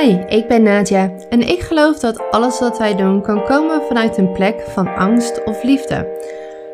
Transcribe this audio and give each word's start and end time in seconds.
Hi, 0.00 0.10
ik 0.28 0.48
ben 0.48 0.62
Nadia 0.62 1.10
en 1.30 1.48
ik 1.48 1.60
geloof 1.60 1.98
dat 1.98 2.30
alles 2.30 2.60
wat 2.60 2.78
wij 2.78 2.96
doen 2.96 3.22
kan 3.22 3.44
komen 3.44 3.82
vanuit 3.88 4.16
een 4.18 4.32
plek 4.32 4.60
van 4.68 4.94
angst 4.94 5.44
of 5.44 5.62
liefde. 5.62 6.06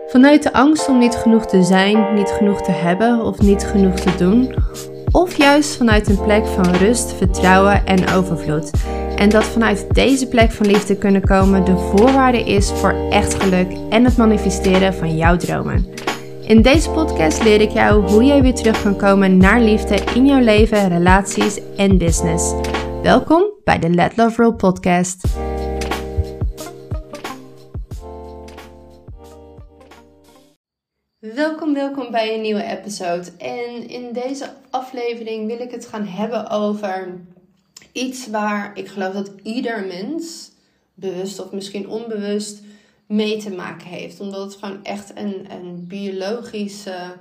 Vanuit 0.06 0.42
de 0.42 0.52
angst 0.52 0.88
om 0.88 0.98
niet 0.98 1.14
genoeg 1.14 1.46
te 1.46 1.62
zijn, 1.62 2.14
niet 2.14 2.28
genoeg 2.28 2.62
te 2.62 2.70
hebben 2.70 3.20
of 3.20 3.40
niet 3.40 3.64
genoeg 3.64 3.94
te 3.94 4.14
doen. 4.16 4.54
Of 5.10 5.36
juist 5.36 5.76
vanuit 5.76 6.08
een 6.08 6.22
plek 6.22 6.46
van 6.46 6.74
rust, 6.74 7.12
vertrouwen 7.12 7.86
en 7.86 8.08
overvloed. 8.08 8.70
En 9.16 9.28
dat 9.28 9.44
vanuit 9.44 9.94
deze 9.94 10.28
plek 10.28 10.50
van 10.50 10.66
liefde 10.66 10.96
kunnen 10.96 11.26
komen 11.26 11.64
de 11.64 11.76
voorwaarde 11.76 12.40
is 12.40 12.70
voor 12.70 12.94
echt 13.10 13.42
geluk 13.42 13.68
en 13.90 14.04
het 14.04 14.16
manifesteren 14.16 14.94
van 14.94 15.16
jouw 15.16 15.36
dromen. 15.36 15.86
In 16.42 16.62
deze 16.62 16.90
podcast 16.90 17.42
leer 17.42 17.60
ik 17.60 17.70
jou 17.70 18.10
hoe 18.10 18.24
jij 18.24 18.42
weer 18.42 18.54
terug 18.54 18.82
kan 18.82 18.96
komen 18.96 19.36
naar 19.36 19.60
liefde 19.60 19.98
in 20.14 20.26
jouw 20.26 20.40
leven, 20.40 20.88
relaties 20.88 21.60
en 21.76 21.98
business. 21.98 22.54
Welkom 23.08 23.50
bij 23.64 23.78
de 23.78 23.90
Let 23.90 24.16
Love 24.16 24.42
Roll 24.42 24.52
podcast. 24.52 25.22
Welkom, 31.18 31.74
welkom 31.74 32.10
bij 32.10 32.34
een 32.34 32.40
nieuwe 32.40 32.62
episode. 32.62 33.32
En 33.38 33.88
in 33.88 34.12
deze 34.12 34.52
aflevering 34.70 35.46
wil 35.46 35.60
ik 35.60 35.70
het 35.70 35.86
gaan 35.86 36.06
hebben 36.06 36.50
over 36.50 37.20
iets 37.92 38.30
waar 38.30 38.78
ik 38.78 38.88
geloof 38.88 39.12
dat 39.12 39.30
ieder 39.42 39.86
mens, 39.86 40.50
bewust 40.94 41.40
of 41.40 41.52
misschien 41.52 41.88
onbewust, 41.88 42.62
mee 43.06 43.36
te 43.36 43.50
maken 43.50 43.86
heeft. 43.86 44.20
Omdat 44.20 44.40
het 44.40 44.54
gewoon 44.54 44.84
echt 44.84 45.12
een, 45.14 45.46
een 45.50 45.86
biologische 45.86 47.12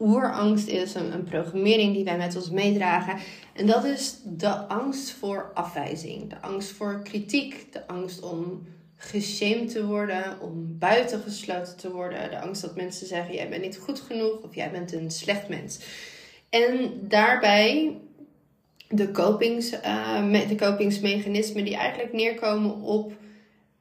oerangst 0.00 0.68
is, 0.68 0.94
een, 0.94 1.12
een 1.12 1.24
programmering 1.24 1.94
die 1.94 2.04
wij 2.04 2.16
met 2.16 2.36
ons 2.36 2.50
meedragen. 2.50 3.18
En 3.52 3.66
dat 3.66 3.84
is 3.84 4.16
de 4.24 4.54
angst 4.54 5.10
voor 5.10 5.50
afwijzing, 5.54 6.30
de 6.30 6.42
angst 6.42 6.70
voor 6.70 7.00
kritiek, 7.02 7.72
de 7.72 7.86
angst 7.86 8.22
om 8.22 8.66
geshamed 8.96 9.70
te 9.70 9.86
worden, 9.86 10.40
om 10.40 10.78
buitengesloten 10.78 11.76
te 11.76 11.92
worden, 11.92 12.30
de 12.30 12.40
angst 12.40 12.62
dat 12.62 12.76
mensen 12.76 13.06
zeggen: 13.06 13.34
jij 13.34 13.48
bent 13.48 13.62
niet 13.62 13.78
goed 13.78 14.00
genoeg 14.00 14.42
of 14.42 14.54
jij 14.54 14.70
bent 14.70 14.92
een 14.92 15.10
slecht 15.10 15.48
mens. 15.48 15.78
En 16.48 16.90
daarbij 17.02 17.96
de, 18.88 19.10
copings, 19.10 19.72
uh, 19.72 20.48
de 20.48 20.54
kopingsmechanismen 20.54 21.64
die 21.64 21.76
eigenlijk 21.76 22.12
neerkomen 22.12 22.80
op 22.80 23.12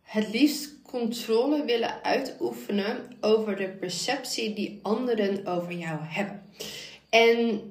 het 0.01 0.29
liefst 0.31 0.78
controle 0.91 1.65
willen 1.65 2.03
uitoefenen 2.03 2.97
over 3.21 3.55
de 3.55 3.67
perceptie 3.67 4.53
die 4.53 4.79
anderen 4.81 5.45
over 5.45 5.73
jou 5.73 5.99
hebben. 6.01 6.41
En 7.09 7.61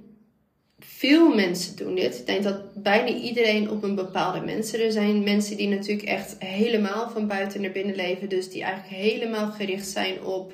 veel 0.78 1.34
mensen 1.34 1.76
doen 1.76 1.94
dit. 1.94 2.18
Ik 2.18 2.26
denk 2.26 2.42
dat 2.42 2.82
bijna 2.82 3.08
iedereen 3.08 3.70
op 3.70 3.82
een 3.82 3.94
bepaalde 3.94 4.40
mensen. 4.40 4.80
Er 4.80 4.92
zijn 4.92 5.22
mensen 5.22 5.56
die 5.56 5.68
natuurlijk 5.68 6.08
echt 6.08 6.36
helemaal 6.38 7.10
van 7.10 7.26
buiten 7.26 7.60
naar 7.60 7.70
binnen 7.70 7.96
leven. 7.96 8.28
Dus 8.28 8.50
die 8.50 8.62
eigenlijk 8.62 8.94
helemaal 8.94 9.50
gericht 9.50 9.88
zijn 9.88 10.24
op 10.24 10.52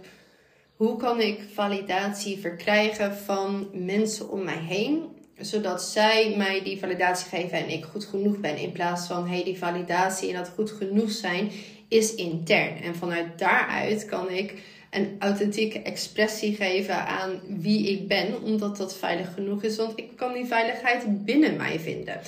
hoe 0.76 0.96
kan 0.96 1.20
ik 1.20 1.40
validatie 1.52 2.38
verkrijgen 2.38 3.14
van 3.16 3.68
mensen 3.72 4.30
om 4.30 4.44
mij 4.44 4.58
heen. 4.58 5.02
Zodat 5.38 5.82
zij 5.82 6.34
mij 6.36 6.62
die 6.62 6.78
validatie 6.78 7.28
geven 7.28 7.58
en 7.58 7.68
ik 7.68 7.84
goed 7.84 8.04
genoeg 8.04 8.38
ben. 8.38 8.56
In 8.56 8.72
plaats 8.72 9.06
van 9.06 9.28
hey, 9.28 9.44
die 9.44 9.58
validatie 9.58 10.28
en 10.28 10.36
dat 10.36 10.52
goed 10.54 10.70
genoeg 10.70 11.10
zijn 11.10 11.50
is 11.88 12.14
intern. 12.14 12.76
En 12.82 12.94
vanuit 12.94 13.38
daaruit 13.38 14.04
kan 14.04 14.30
ik 14.30 14.54
een 14.90 15.16
authentieke 15.18 15.82
expressie 15.82 16.56
geven 16.56 17.06
aan 17.06 17.40
wie 17.46 17.90
ik 17.90 18.08
ben, 18.08 18.42
omdat 18.42 18.76
dat 18.76 18.96
veilig 18.96 19.34
genoeg 19.34 19.62
is. 19.62 19.76
Want 19.76 19.92
ik 19.96 20.16
kan 20.16 20.32
die 20.32 20.46
veiligheid 20.46 21.24
binnen 21.24 21.56
mij 21.56 21.80
vinden. 21.80 22.20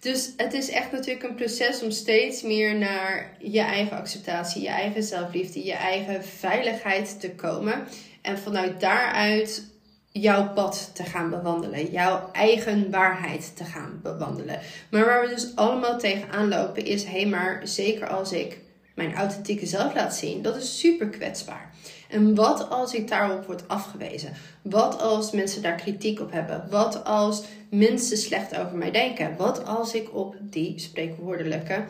Dus 0.00 0.32
het 0.36 0.52
is 0.52 0.70
echt 0.70 0.92
natuurlijk 0.92 1.22
een 1.22 1.34
proces 1.34 1.82
om 1.82 1.90
steeds 1.90 2.42
meer 2.42 2.74
naar 2.74 3.36
je 3.38 3.60
eigen 3.60 3.96
acceptatie, 3.96 4.62
je 4.62 4.68
eigen 4.68 5.02
zelfliefde, 5.02 5.64
je 5.64 5.72
eigen 5.72 6.24
veiligheid 6.24 7.20
te 7.20 7.30
komen. 7.30 7.86
En 8.22 8.38
vanuit 8.38 8.80
daaruit 8.80 9.62
jouw 10.10 10.52
pad 10.52 10.90
te 10.94 11.02
gaan 11.04 11.30
bewandelen, 11.30 11.90
jouw 11.90 12.30
eigen 12.32 12.90
waarheid 12.90 13.56
te 13.56 13.64
gaan 13.64 14.00
bewandelen. 14.02 14.60
Maar 14.90 15.04
waar 15.04 15.28
we 15.28 15.34
dus 15.34 15.56
allemaal 15.56 15.98
tegenaan 15.98 16.48
lopen 16.48 16.84
is, 16.84 17.04
hé, 17.04 17.24
maar 17.24 17.60
zeker 17.64 18.08
als 18.08 18.32
ik 18.32 18.58
mijn 18.98 19.14
authentieke 19.14 19.66
zelf 19.66 19.94
laat 19.94 20.16
zien, 20.16 20.42
dat 20.42 20.56
is 20.56 20.78
super 20.78 21.08
kwetsbaar. 21.08 21.70
En 22.08 22.34
wat 22.34 22.70
als 22.70 22.94
ik 22.94 23.08
daarop 23.08 23.46
word 23.46 23.68
afgewezen? 23.68 24.32
Wat 24.62 25.00
als 25.00 25.30
mensen 25.30 25.62
daar 25.62 25.74
kritiek 25.74 26.20
op 26.20 26.32
hebben? 26.32 26.66
Wat 26.70 27.04
als 27.04 27.42
mensen 27.70 28.16
slecht 28.16 28.56
over 28.56 28.76
mij 28.76 28.90
denken? 28.90 29.36
Wat 29.36 29.64
als 29.64 29.94
ik 29.94 30.14
op 30.14 30.34
die 30.40 30.78
spreekwoordelijke 30.78 31.84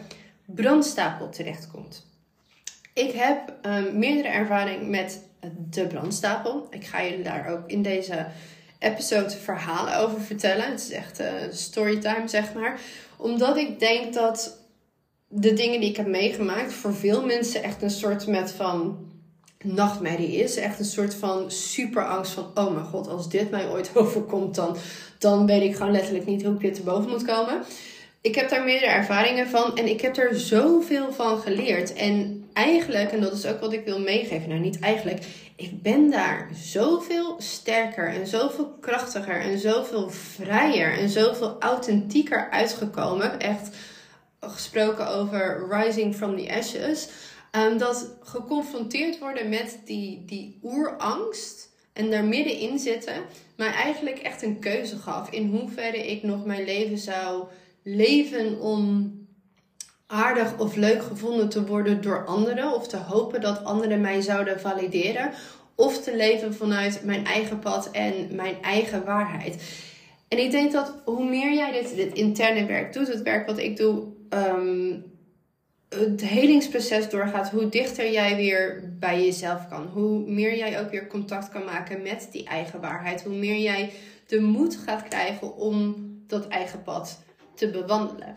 brandstapel 0.44 1.28
terechtkomt? 1.28 2.06
Ik 2.92 3.12
heb 3.12 3.52
um, 3.66 3.98
meerdere 3.98 4.28
ervaring 4.28 4.88
met 4.88 5.22
de 5.70 5.86
brandstapel. 5.86 6.66
Ik 6.70 6.86
ga 6.86 7.04
jullie 7.04 7.24
daar 7.24 7.48
ook 7.48 7.70
in 7.70 7.82
deze 7.82 8.26
episode 8.78 9.30
verhalen 9.30 9.96
over 9.96 10.20
vertellen. 10.20 10.70
Het 10.70 10.80
is 10.80 10.90
echt 10.90 11.20
uh, 11.20 11.26
storytime, 11.50 12.28
zeg 12.28 12.52
maar. 12.54 12.80
Omdat 13.16 13.56
ik 13.56 13.78
denk 13.78 14.14
dat 14.14 14.57
de 15.28 15.52
dingen 15.52 15.80
die 15.80 15.88
ik 15.88 15.96
heb 15.96 16.06
meegemaakt 16.06 16.72
voor 16.72 16.94
veel 16.94 17.24
mensen 17.24 17.62
echt 17.62 17.82
een 17.82 17.90
soort 17.90 18.26
met 18.26 18.50
van 18.50 19.06
nachtmerrie 19.64 20.36
is. 20.36 20.56
Echt 20.56 20.78
een 20.78 20.84
soort 20.84 21.14
van 21.14 21.50
super 21.50 22.06
angst 22.06 22.32
van, 22.32 22.50
oh 22.54 22.72
mijn 22.72 22.86
god, 22.86 23.08
als 23.08 23.28
dit 23.28 23.50
mij 23.50 23.68
ooit 23.68 23.90
overkomt, 23.96 24.54
dan, 24.54 24.76
dan 25.18 25.46
weet 25.46 25.62
ik 25.62 25.76
gewoon 25.76 25.92
letterlijk 25.92 26.26
niet 26.26 26.42
hoe 26.42 26.54
ik 26.54 26.60
dit 26.60 26.78
erboven 26.78 27.10
moet 27.10 27.24
komen. 27.24 27.62
Ik 28.20 28.34
heb 28.34 28.48
daar 28.48 28.64
meerdere 28.64 28.92
ervaringen 28.92 29.48
van 29.48 29.76
en 29.76 29.88
ik 29.88 30.00
heb 30.00 30.16
er 30.16 30.40
zoveel 30.40 31.12
van 31.12 31.38
geleerd. 31.38 31.92
En 31.92 32.44
eigenlijk, 32.52 33.12
en 33.12 33.20
dat 33.20 33.32
is 33.32 33.46
ook 33.46 33.60
wat 33.60 33.72
ik 33.72 33.84
wil 33.84 34.00
meegeven, 34.00 34.48
nou 34.48 34.60
niet 34.60 34.78
eigenlijk, 34.78 35.24
ik 35.56 35.82
ben 35.82 36.10
daar 36.10 36.48
zoveel 36.54 37.34
sterker 37.38 38.08
en 38.08 38.26
zoveel 38.26 38.76
krachtiger 38.80 39.40
en 39.40 39.58
zoveel 39.58 40.10
vrijer 40.10 40.98
en 40.98 41.08
zoveel 41.08 41.56
authentieker 41.58 42.50
uitgekomen. 42.50 43.40
Echt 43.40 43.68
gesproken 44.40 45.08
over 45.08 45.66
Rising 45.70 46.14
from 46.14 46.36
the 46.36 46.52
Ashes. 46.52 47.08
Um, 47.52 47.78
dat 47.78 48.16
geconfronteerd 48.22 49.18
worden 49.18 49.48
met 49.48 49.78
die, 49.84 50.24
die 50.24 50.58
oerangst 50.62 51.68
en 51.92 52.10
daar 52.10 52.24
middenin 52.24 52.78
zitten, 52.78 53.22
mij 53.56 53.70
eigenlijk 53.70 54.18
echt 54.18 54.42
een 54.42 54.58
keuze 54.58 54.96
gaf 54.96 55.30
in 55.30 55.50
hoeverre 55.50 56.10
ik 56.10 56.22
nog 56.22 56.44
mijn 56.44 56.64
leven 56.64 56.98
zou 56.98 57.44
leven 57.82 58.60
om 58.60 59.12
aardig 60.06 60.58
of 60.58 60.76
leuk 60.76 61.02
gevonden 61.02 61.48
te 61.48 61.66
worden 61.66 62.00
door 62.00 62.26
anderen 62.26 62.74
of 62.74 62.88
te 62.88 62.96
hopen 62.96 63.40
dat 63.40 63.64
anderen 63.64 64.00
mij 64.00 64.20
zouden 64.20 64.60
valideren 64.60 65.32
of 65.74 66.02
te 66.02 66.16
leven 66.16 66.54
vanuit 66.54 67.00
mijn 67.04 67.24
eigen 67.24 67.58
pad 67.58 67.90
en 67.90 68.28
mijn 68.30 68.62
eigen 68.62 69.04
waarheid. 69.04 69.62
En 70.28 70.38
ik 70.38 70.50
denk 70.50 70.72
dat 70.72 70.94
hoe 71.04 71.28
meer 71.28 71.54
jij 71.54 71.72
dit, 71.72 71.96
dit 71.96 72.14
interne 72.14 72.66
werk 72.66 72.92
doet, 72.92 73.08
het 73.08 73.22
werk 73.22 73.46
wat 73.46 73.58
ik 73.58 73.76
doe, 73.76 74.04
um, 74.30 75.04
het 75.88 76.20
helingsproces 76.20 77.10
doorgaat, 77.10 77.50
hoe 77.50 77.68
dichter 77.68 78.10
jij 78.12 78.36
weer 78.36 78.82
bij 78.98 79.24
jezelf 79.24 79.68
kan. 79.68 79.86
Hoe 79.86 80.30
meer 80.30 80.56
jij 80.56 80.80
ook 80.80 80.90
weer 80.90 81.06
contact 81.06 81.48
kan 81.48 81.64
maken 81.64 82.02
met 82.02 82.28
die 82.32 82.44
eigen 82.44 82.80
waarheid. 82.80 83.22
Hoe 83.22 83.34
meer 83.34 83.56
jij 83.56 83.90
de 84.26 84.40
moed 84.40 84.76
gaat 84.76 85.08
krijgen 85.08 85.56
om 85.56 86.06
dat 86.26 86.48
eigen 86.48 86.82
pad 86.82 87.22
te 87.54 87.70
bewandelen. 87.70 88.34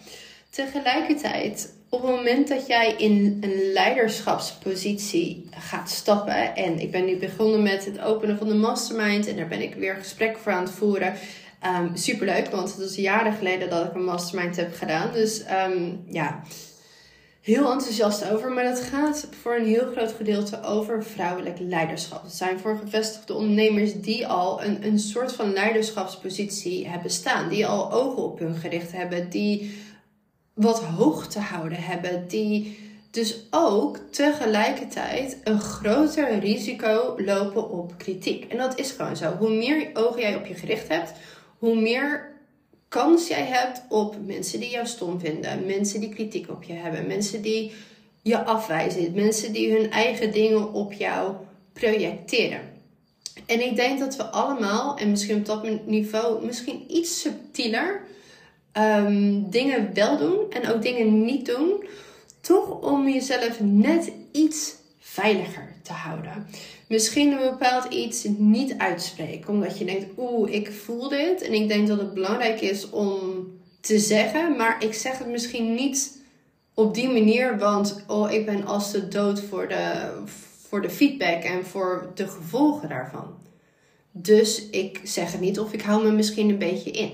Tegelijkertijd, 0.50 1.74
op 1.90 2.01
het 2.01 2.12
moment 2.12 2.47
dat 2.47 2.68
jij 2.68 2.96
in 2.97 3.38
een 3.41 3.72
leiderschapspositie 3.74 5.50
gaat 5.51 5.90
stappen. 5.90 6.56
En 6.56 6.80
ik 6.80 6.91
ben 6.91 7.06
nu 7.06 7.18
begonnen 7.18 7.63
met 7.63 7.85
het 7.85 8.00
openen 8.00 8.38
van 8.38 8.47
de 8.47 8.53
mastermind. 8.53 9.28
En 9.28 9.35
daar 9.35 9.47
ben 9.47 9.62
ik 9.62 9.75
weer 9.75 9.96
gesprek 9.96 10.38
voor 10.38 10.51
aan 10.51 10.63
het 10.63 10.74
voeren. 10.74 11.13
Um, 11.66 11.95
superleuk, 11.95 12.47
want 12.47 12.75
het 12.75 12.89
is 12.89 12.95
jaren 12.95 13.33
geleden 13.33 13.69
dat 13.69 13.86
ik 13.86 13.94
een 13.94 14.03
mastermind 14.03 14.56
heb 14.56 14.75
gedaan. 14.75 15.12
Dus 15.13 15.44
um, 15.68 16.03
ja, 16.07 16.44
heel 17.41 17.71
enthousiast 17.71 18.30
over. 18.31 18.51
Maar 18.51 18.63
dat 18.63 18.81
gaat 18.81 19.27
voor 19.41 19.56
een 19.56 19.65
heel 19.65 19.91
groot 19.91 20.12
gedeelte 20.12 20.63
over 20.63 21.03
vrouwelijk 21.03 21.57
leiderschap. 21.59 22.24
Het 22.24 22.33
zijn 22.33 22.59
voor 22.59 22.77
gevestigde 22.77 23.33
ondernemers 23.33 23.94
die 23.94 24.27
al 24.27 24.63
een, 24.63 24.86
een 24.86 25.00
soort 25.00 25.33
van 25.33 25.53
leiderschapspositie 25.53 26.88
hebben 26.88 27.12
staan. 27.12 27.50
Die 27.50 27.68
al 27.68 27.91
ogen 27.91 28.24
op 28.24 28.39
hun 28.39 28.56
gericht 28.56 28.91
hebben. 28.91 29.30
Die 29.30 29.80
wat 30.53 30.83
hoog 30.83 31.27
te 31.27 31.39
houden 31.39 31.83
hebben. 31.83 32.27
Die 32.27 32.80
dus 33.12 33.47
ook 33.50 33.97
tegelijkertijd 34.12 35.38
een 35.44 35.59
groter 35.59 36.39
risico 36.39 37.13
lopen 37.18 37.69
op 37.69 37.97
kritiek. 37.97 38.51
En 38.51 38.57
dat 38.57 38.80
is 38.80 38.91
gewoon 38.91 39.15
zo. 39.15 39.36
Hoe 39.39 39.50
meer 39.50 39.89
ogen 39.94 40.21
jij 40.21 40.36
op 40.36 40.45
je 40.45 40.53
gericht 40.53 40.88
hebt, 40.88 41.13
hoe 41.62 41.81
meer 41.81 42.31
kans 42.88 43.28
jij 43.28 43.46
hebt 43.46 43.81
op 43.90 44.16
mensen 44.25 44.60
die 44.60 44.69
jou 44.69 44.88
stom 44.88 45.19
vinden, 45.19 45.66
mensen 45.66 46.00
die 46.00 46.10
kritiek 46.10 46.50
op 46.50 46.63
je 46.63 46.74
hebben, 46.74 47.08
mensen 47.08 47.42
die 47.42 47.72
je 48.22 48.44
afwijzen, 48.44 49.13
mensen 49.13 49.54
die 49.54 49.72
hun 49.72 49.92
eigen 49.92 50.31
dingen 50.31 50.74
op 50.74 50.94
jou 50.94 51.36
projecteren. 51.74 52.62
En 53.46 53.66
ik 53.66 53.75
denk 53.75 54.00
dat 54.00 54.16
we 54.16 54.24
allemaal, 54.24 54.98
en 54.98 55.10
misschien 55.10 55.36
op 55.36 55.46
dat 55.46 55.86
niveau 55.86 56.46
misschien 56.46 56.84
iets 56.88 57.22
subtieler, 57.22 58.02
ehm, 58.72 59.42
dingen 59.50 59.94
wel 59.94 60.18
doen 60.18 60.52
en 60.52 60.69
ook 60.74 60.81
dingen 60.81 61.25
niet 61.25 61.46
doen. 61.46 61.84
Toch 62.42 62.81
om 62.81 63.10
jezelf 63.10 63.60
net 63.60 64.12
iets 64.31 64.75
veiliger 65.00 65.74
te 65.81 65.94
houden. 65.94 66.48
Misschien 66.91 67.31
een 67.31 67.49
bepaald 67.49 67.93
iets 67.93 68.23
niet 68.38 68.77
uitspreken. 68.77 69.49
Omdat 69.49 69.77
je 69.77 69.85
denkt, 69.85 70.05
oeh, 70.17 70.53
ik 70.53 70.71
voel 70.71 71.09
dit. 71.09 71.41
En 71.41 71.53
ik 71.53 71.67
denk 71.67 71.88
dat 71.88 71.99
het 71.99 72.13
belangrijk 72.13 72.61
is 72.61 72.89
om 72.89 73.19
te 73.79 73.99
zeggen. 73.99 74.55
Maar 74.55 74.83
ik 74.83 74.93
zeg 74.93 75.17
het 75.17 75.27
misschien 75.27 75.73
niet 75.73 76.21
op 76.73 76.93
die 76.93 77.07
manier. 77.07 77.57
Want 77.57 78.03
oh, 78.07 78.31
ik 78.31 78.45
ben 78.45 78.65
als 78.65 78.91
de 78.91 79.07
dood 79.07 79.41
voor 79.41 79.67
de, 79.67 80.11
voor 80.67 80.81
de 80.81 80.89
feedback 80.89 81.43
en 81.43 81.65
voor 81.65 82.11
de 82.15 82.27
gevolgen 82.27 82.89
daarvan. 82.89 83.33
Dus 84.11 84.69
ik 84.69 85.01
zeg 85.03 85.31
het 85.31 85.41
niet 85.41 85.59
of 85.59 85.73
ik 85.73 85.81
hou 85.81 86.03
me 86.03 86.11
misschien 86.11 86.49
een 86.49 86.57
beetje 86.57 86.91
in. 86.91 87.11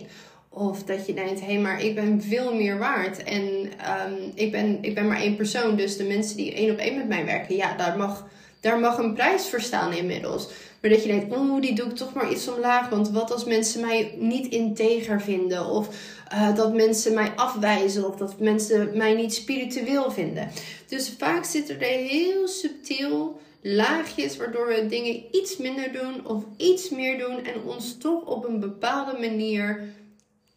Of 0.49 0.83
dat 0.83 1.05
je 1.05 1.13
denkt, 1.13 1.39
hé, 1.39 1.45
hey, 1.45 1.59
maar 1.59 1.83
ik 1.83 1.95
ben 1.95 2.21
veel 2.21 2.55
meer 2.55 2.77
waard. 2.77 3.23
En 3.23 3.43
um, 3.43 4.31
ik, 4.33 4.51
ben, 4.51 4.77
ik 4.81 4.95
ben 4.95 5.07
maar 5.07 5.21
één 5.21 5.35
persoon. 5.35 5.75
Dus 5.75 5.97
de 5.97 6.03
mensen 6.03 6.37
die 6.37 6.53
één 6.53 6.71
op 6.71 6.77
één 6.77 6.97
met 6.97 7.07
mij 7.07 7.25
werken, 7.25 7.55
ja, 7.55 7.75
daar 7.75 7.97
mag, 7.97 8.27
daar 8.67 8.79
mag 8.79 8.97
een 8.97 9.13
prijs 9.13 9.49
voor 9.49 9.61
staan 9.61 9.93
inmiddels. 9.93 10.47
Maar 10.81 10.91
dat 10.91 11.01
je 11.03 11.07
denkt, 11.07 11.37
oeh, 11.37 11.61
die 11.61 11.73
doe 11.73 11.85
ik 11.85 11.95
toch 11.95 12.13
maar 12.13 12.31
iets 12.31 12.47
omlaag. 12.47 12.89
Want 12.89 13.09
wat 13.09 13.31
als 13.31 13.43
mensen 13.43 13.81
mij 13.81 14.15
niet 14.19 14.47
integer 14.47 15.21
vinden? 15.21 15.65
Of 15.65 15.87
uh, 16.33 16.55
dat 16.55 16.73
mensen 16.73 17.13
mij 17.13 17.31
afwijzen. 17.35 18.07
Of 18.07 18.15
dat 18.15 18.39
mensen 18.39 18.97
mij 18.97 19.13
niet 19.13 19.33
spiritueel 19.33 20.11
vinden. 20.11 20.51
Dus 20.87 21.13
vaak 21.17 21.45
zitten 21.45 21.81
er 21.81 21.87
heel 21.87 22.47
subtiel 22.47 23.39
laagjes 23.61 24.37
waardoor 24.37 24.67
we 24.67 24.87
dingen 24.87 25.23
iets 25.31 25.57
minder 25.57 25.91
doen 25.91 26.27
of 26.27 26.43
iets 26.57 26.89
meer 26.89 27.17
doen 27.17 27.45
en 27.45 27.61
ons 27.65 27.97
toch 27.97 28.25
op 28.25 28.47
een 28.47 28.59
bepaalde 28.59 29.19
manier 29.19 29.83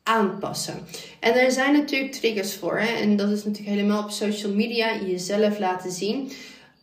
aanpassen. 0.02 0.74
En 1.20 1.34
er 1.34 1.50
zijn 1.50 1.72
natuurlijk 1.72 2.12
triggers 2.12 2.54
voor. 2.54 2.78
Hè? 2.78 3.00
En 3.00 3.16
dat 3.16 3.30
is 3.30 3.44
natuurlijk 3.44 3.76
helemaal 3.76 4.02
op 4.02 4.10
social 4.10 4.52
media 4.52 5.02
jezelf 5.06 5.58
laten 5.58 5.92
zien. 5.92 6.32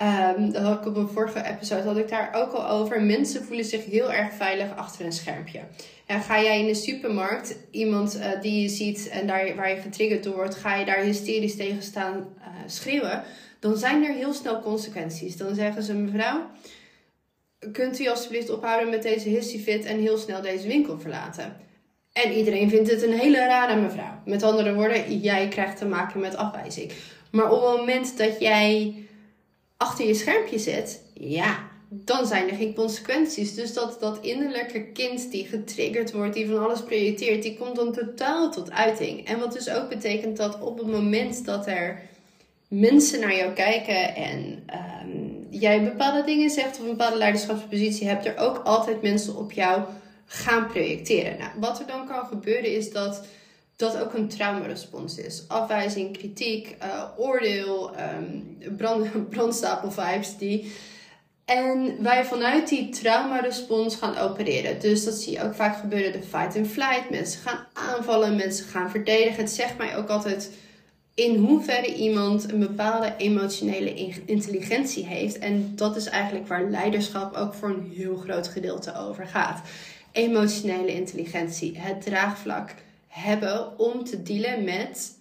Um, 0.01 0.51
dat 0.51 0.63
had 0.63 0.79
ik 0.79 0.85
op 0.85 0.95
een 0.95 1.09
vorige 1.09 1.43
episode 1.43 1.81
had 1.81 1.97
ik 1.97 2.09
daar 2.09 2.33
ook 2.33 2.51
al 2.51 2.69
over. 2.69 3.01
Mensen 3.01 3.43
voelen 3.43 3.65
zich 3.65 3.85
heel 3.85 4.13
erg 4.13 4.33
veilig 4.33 4.75
achter 4.75 5.05
een 5.05 5.11
schermpje. 5.11 5.59
En 6.05 6.21
ga 6.21 6.41
jij 6.41 6.59
in 6.59 6.67
de 6.67 6.73
supermarkt 6.73 7.55
iemand 7.71 8.15
uh, 8.15 8.41
die 8.41 8.61
je 8.61 8.69
ziet 8.69 9.09
en 9.09 9.27
daar 9.27 9.55
waar 9.55 9.69
je 9.69 9.81
getriggerd 9.81 10.23
door 10.23 10.35
wordt, 10.35 10.55
ga 10.55 10.75
je 10.75 10.85
daar 10.85 10.99
hysterisch 10.99 11.55
tegen 11.55 11.81
staan 11.81 12.15
uh, 12.15 12.45
schreeuwen, 12.65 13.23
dan 13.59 13.77
zijn 13.77 14.03
er 14.03 14.13
heel 14.13 14.33
snel 14.33 14.61
consequenties. 14.61 15.37
Dan 15.37 15.55
zeggen 15.55 15.83
ze 15.83 15.93
mevrouw, 15.93 16.49
kunt 17.71 17.99
u 17.99 18.07
alsjeblieft 18.07 18.49
ophouden 18.49 18.89
met 18.89 19.03
deze 19.03 19.29
histyfit 19.29 19.85
en 19.85 19.99
heel 19.99 20.17
snel 20.17 20.41
deze 20.41 20.67
winkel 20.67 20.99
verlaten? 20.99 21.57
En 22.13 22.31
iedereen 22.31 22.69
vindt 22.69 22.91
het 22.91 23.03
een 23.03 23.19
hele 23.19 23.37
rare 23.37 23.81
mevrouw. 23.81 24.21
Met 24.25 24.43
andere 24.43 24.73
woorden, 24.73 25.19
jij 25.19 25.47
krijgt 25.47 25.77
te 25.77 25.85
maken 25.85 26.19
met 26.19 26.35
afwijzing. 26.35 26.91
Maar 27.31 27.51
op 27.51 27.61
het 27.61 27.77
moment 27.77 28.17
dat 28.17 28.39
jij 28.39 28.95
achter 29.77 30.05
je 30.05 30.13
schermpje 30.13 30.59
zit, 30.59 31.01
ja, 31.13 31.67
dan 31.89 32.25
zijn 32.25 32.49
er 32.49 32.55
geen 32.55 32.73
consequenties. 32.73 33.55
Dus 33.55 33.73
dat, 33.73 33.97
dat 33.99 34.19
innerlijke 34.21 34.83
kind 34.83 35.31
die 35.31 35.45
getriggerd 35.45 36.11
wordt, 36.11 36.33
die 36.33 36.47
van 36.47 36.63
alles 36.63 36.83
projecteert, 36.83 37.43
die 37.43 37.57
komt 37.57 37.75
dan 37.75 37.93
totaal 37.93 38.51
tot 38.51 38.71
uiting. 38.71 39.27
En 39.27 39.39
wat 39.39 39.53
dus 39.53 39.69
ook 39.69 39.89
betekent 39.89 40.37
dat 40.37 40.61
op 40.61 40.77
het 40.77 40.87
moment 40.87 41.45
dat 41.45 41.67
er 41.67 42.01
mensen 42.67 43.19
naar 43.19 43.35
jou 43.35 43.53
kijken 43.53 44.15
en 44.15 44.63
um, 45.03 45.47
jij 45.49 45.83
bepaalde 45.83 46.23
dingen 46.23 46.49
zegt 46.49 46.79
of 46.79 46.83
een 46.83 46.89
bepaalde 46.89 47.17
leiderschapspositie 47.17 48.07
hebt, 48.07 48.25
er 48.25 48.37
ook 48.37 48.57
altijd 48.57 49.01
mensen 49.01 49.35
op 49.35 49.51
jou 49.51 49.81
gaan 50.25 50.67
projecteren. 50.67 51.37
Nou, 51.37 51.51
wat 51.59 51.79
er 51.79 51.87
dan 51.87 52.07
kan 52.07 52.25
gebeuren 52.25 52.75
is 52.75 52.91
dat 52.91 53.25
dat 53.77 53.97
ook 53.97 54.13
een 54.13 54.27
traumarespons 54.27 55.17
is. 55.17 55.43
Afwijzing, 55.47 56.17
kritiek, 56.17 56.75
uh, 56.83 57.03
oordeel, 57.17 57.91
um, 57.99 58.57
brand, 58.77 59.07
brandstapel-vibes. 59.29 60.37
Die... 60.37 60.71
En 61.45 62.03
wij 62.03 62.25
vanuit 62.25 62.69
die 62.69 62.89
traumarespons 62.89 63.95
gaan 63.95 64.17
opereren. 64.17 64.79
Dus 64.79 65.03
dat 65.03 65.13
zie 65.13 65.31
je 65.31 65.43
ook 65.43 65.53
vaak 65.53 65.77
gebeuren, 65.77 66.11
de 66.11 66.27
fight 66.27 66.57
and 66.57 66.67
flight. 66.67 67.09
Mensen 67.09 67.41
gaan 67.41 67.65
aanvallen, 67.73 68.35
mensen 68.35 68.65
gaan 68.65 68.89
verdedigen. 68.89 69.43
Het 69.43 69.51
zegt 69.51 69.77
mij 69.77 69.97
ook 69.97 70.09
altijd 70.09 70.51
in 71.13 71.35
hoeverre 71.35 71.95
iemand 71.95 72.51
een 72.51 72.59
bepaalde 72.59 73.13
emotionele 73.17 73.93
intelligentie 74.25 75.05
heeft. 75.05 75.39
En 75.39 75.75
dat 75.75 75.95
is 75.95 76.05
eigenlijk 76.05 76.47
waar 76.47 76.69
leiderschap 76.69 77.35
ook 77.35 77.53
voor 77.53 77.69
een 77.69 77.91
heel 77.95 78.15
groot 78.15 78.47
gedeelte 78.47 78.95
over 78.95 79.27
gaat 79.27 79.61
emotionele 80.17 80.93
intelligentie, 80.93 81.79
het 81.79 82.01
draagvlak 82.01 82.73
hebben 83.17 83.79
om 83.79 84.03
te 84.03 84.23
dealen 84.23 84.63
met 84.63 85.17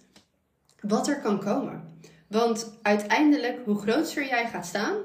wat 0.81 1.07
er 1.07 1.21
kan 1.21 1.39
komen. 1.39 1.99
Want 2.27 2.77
uiteindelijk, 2.81 3.57
hoe 3.65 3.77
groter 3.77 4.27
jij 4.27 4.47
gaat 4.47 4.65
staan, 4.65 4.95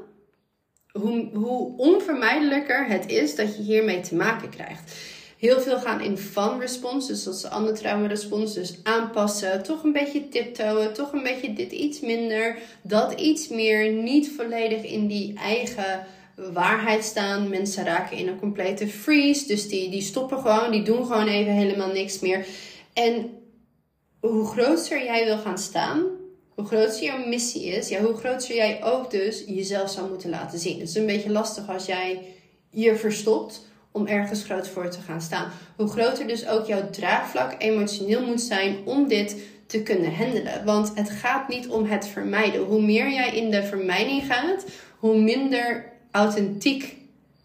hoe, 0.93 1.29
hoe 1.33 1.77
onvermijdelijker 1.77 2.87
het 2.87 3.07
is 3.11 3.35
dat 3.35 3.57
je 3.57 3.63
hiermee 3.63 4.01
te 4.01 4.15
maken 4.15 4.49
krijgt. 4.49 4.95
Heel 5.39 5.61
veel 5.61 5.79
gaan 5.79 6.01
in 6.01 6.19
fun 6.19 6.61
response, 6.61 7.07
dus 7.07 7.23
dat 7.23 7.35
is 7.35 7.41
de 7.41 7.49
andere 7.49 7.79
trauma 7.79 8.07
response. 8.07 8.61
Dus 8.61 8.79
aanpassen, 8.83 9.63
toch 9.63 9.83
een 9.83 9.93
beetje 9.93 10.29
tiptoeën, 10.29 10.93
toch 10.93 11.13
een 11.13 11.23
beetje 11.23 11.53
dit 11.53 11.73
iets 11.73 12.01
minder, 12.01 12.57
dat 12.83 13.21
iets 13.21 13.49
meer. 13.49 13.93
Niet 13.93 14.33
volledig 14.37 14.83
in 14.83 15.07
die 15.07 15.35
eigen 15.39 16.07
waarheid 16.53 17.05
staan. 17.05 17.49
Mensen 17.49 17.85
raken 17.85 18.17
in 18.17 18.29
een 18.29 18.39
complete 18.39 18.89
freeze. 18.89 19.47
Dus 19.47 19.69
die, 19.69 19.91
die 19.91 20.03
stoppen 20.03 20.39
gewoon, 20.39 20.71
die 20.71 20.83
doen 20.83 21.07
gewoon 21.07 21.29
even 21.29 21.53
helemaal 21.53 21.93
niks 21.93 22.21
meer. 22.21 22.47
En 22.93 23.31
hoe 24.21 24.47
groter 24.47 25.05
jij 25.05 25.25
wil 25.25 25.39
gaan 25.39 25.59
staan, 25.59 26.03
hoe 26.55 26.65
groter 26.65 27.03
jouw 27.03 27.27
missie 27.27 27.65
is, 27.65 27.89
ja, 27.89 28.01
hoe 28.01 28.15
groter 28.15 28.55
jij 28.55 28.85
ook 28.85 29.11
dus 29.11 29.45
jezelf 29.47 29.91
zou 29.91 30.09
moeten 30.09 30.31
laten 30.31 30.59
zien. 30.59 30.81
Het 30.81 30.89
is 30.89 30.95
een 30.95 31.07
beetje 31.07 31.31
lastig 31.31 31.69
als 31.69 31.87
jij 31.87 32.23
je 32.71 32.97
verstopt 32.97 33.67
om 33.91 34.07
ergens 34.07 34.45
groot 34.45 34.69
voor 34.69 34.89
te 34.89 35.01
gaan 35.01 35.21
staan. 35.21 35.51
Hoe 35.77 35.89
groter 35.89 36.27
dus 36.27 36.49
ook 36.49 36.67
jouw 36.67 36.91
draagvlak 36.91 37.55
emotioneel 37.59 38.27
moet 38.27 38.41
zijn 38.41 38.77
om 38.85 39.09
dit 39.09 39.37
te 39.67 39.83
kunnen 39.83 40.15
handelen. 40.15 40.65
Want 40.65 40.93
het 40.95 41.11
gaat 41.11 41.49
niet 41.49 41.69
om 41.69 41.85
het 41.85 42.07
vermijden. 42.07 42.65
Hoe 42.65 42.83
meer 42.83 43.11
jij 43.11 43.37
in 43.37 43.51
de 43.51 43.63
vermijding 43.63 44.27
gaat, 44.27 44.65
hoe 44.99 45.19
minder 45.19 45.93
authentiek 46.11 46.97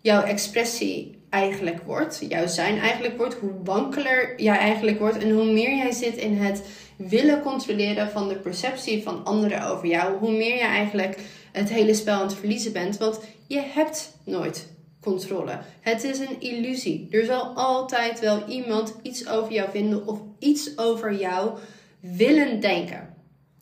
jouw 0.02 0.22
expressie 0.22 1.17
eigenlijk 1.30 1.82
wordt, 1.86 2.26
jouw 2.30 2.48
zijn 2.48 2.80
eigenlijk 2.80 3.18
wordt, 3.18 3.36
hoe 3.36 3.54
wankeler 3.64 4.42
jij 4.42 4.58
eigenlijk 4.58 5.00
wordt 5.00 5.18
en 5.18 5.32
hoe 5.32 5.52
meer 5.52 5.76
jij 5.76 5.92
zit 5.92 6.16
in 6.16 6.38
het 6.38 6.64
willen 6.98 7.42
controleren 7.42 8.10
van 8.10 8.28
de 8.28 8.36
perceptie 8.36 9.04
van 9.04 9.26
anderen 9.26 9.70
over 9.70 9.88
jou, 9.88 10.18
hoe 10.18 10.32
meer 10.32 10.56
je 10.56 10.62
eigenlijk 10.62 11.20
het 11.52 11.70
hele 11.70 11.94
spel 11.94 12.14
aan 12.14 12.28
het 12.28 12.36
verliezen 12.36 12.74
bent, 12.74 12.98
want 12.98 13.20
je 13.48 13.62
hebt 13.62 14.18
nooit 14.24 14.68
controle. 15.02 15.60
Het 15.82 16.04
is 16.04 16.20
een 16.20 16.40
illusie. 16.40 17.08
Er 17.12 17.26
zal 17.26 17.44
altijd 17.56 18.20
wel 18.20 18.48
iemand 18.48 18.96
iets 19.02 19.28
over 19.28 19.54
jou 19.54 19.70
vinden 19.72 20.08
of 20.08 20.20
iets 20.40 20.78
over 20.78 21.20
jou 21.20 21.58
willen 22.00 22.60
denken. 22.60 23.16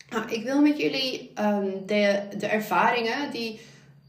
Nou, 0.10 0.32
ik 0.32 0.44
wil 0.44 0.62
met 0.62 0.78
jullie 0.78 1.32
um, 1.40 1.74
de, 1.86 2.22
de 2.38 2.48
ervaringen 2.48 3.32
die 3.32 3.60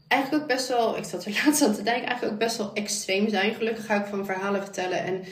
eigenlijk 0.07 0.43
ook 0.43 0.49
best 0.49 0.67
wel, 0.67 0.97
ik 0.97 1.03
zat 1.03 1.25
er 1.25 1.31
laatst 1.45 1.61
aan 1.61 1.75
te 1.75 1.83
denken, 1.83 2.05
eigenlijk 2.05 2.33
ook 2.33 2.39
best 2.39 2.57
wel 2.57 2.71
extreem 2.73 3.29
zijn. 3.29 3.53
Gelukkig 3.53 3.85
ga 3.85 3.95
ik 3.95 4.05
van 4.05 4.25
verhalen 4.25 4.61
vertellen. 4.61 5.03
En 5.03 5.23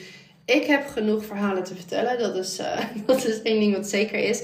ik 0.44 0.64
heb 0.64 0.86
genoeg 0.86 1.24
verhalen 1.24 1.64
te 1.64 1.74
vertellen. 1.74 2.18
Dat 2.18 2.36
is, 2.36 2.60
uh, 2.60 2.78
dat 3.06 3.24
is 3.24 3.42
één 3.42 3.60
ding 3.60 3.76
wat 3.76 3.88
zeker 3.88 4.18
is. 4.18 4.42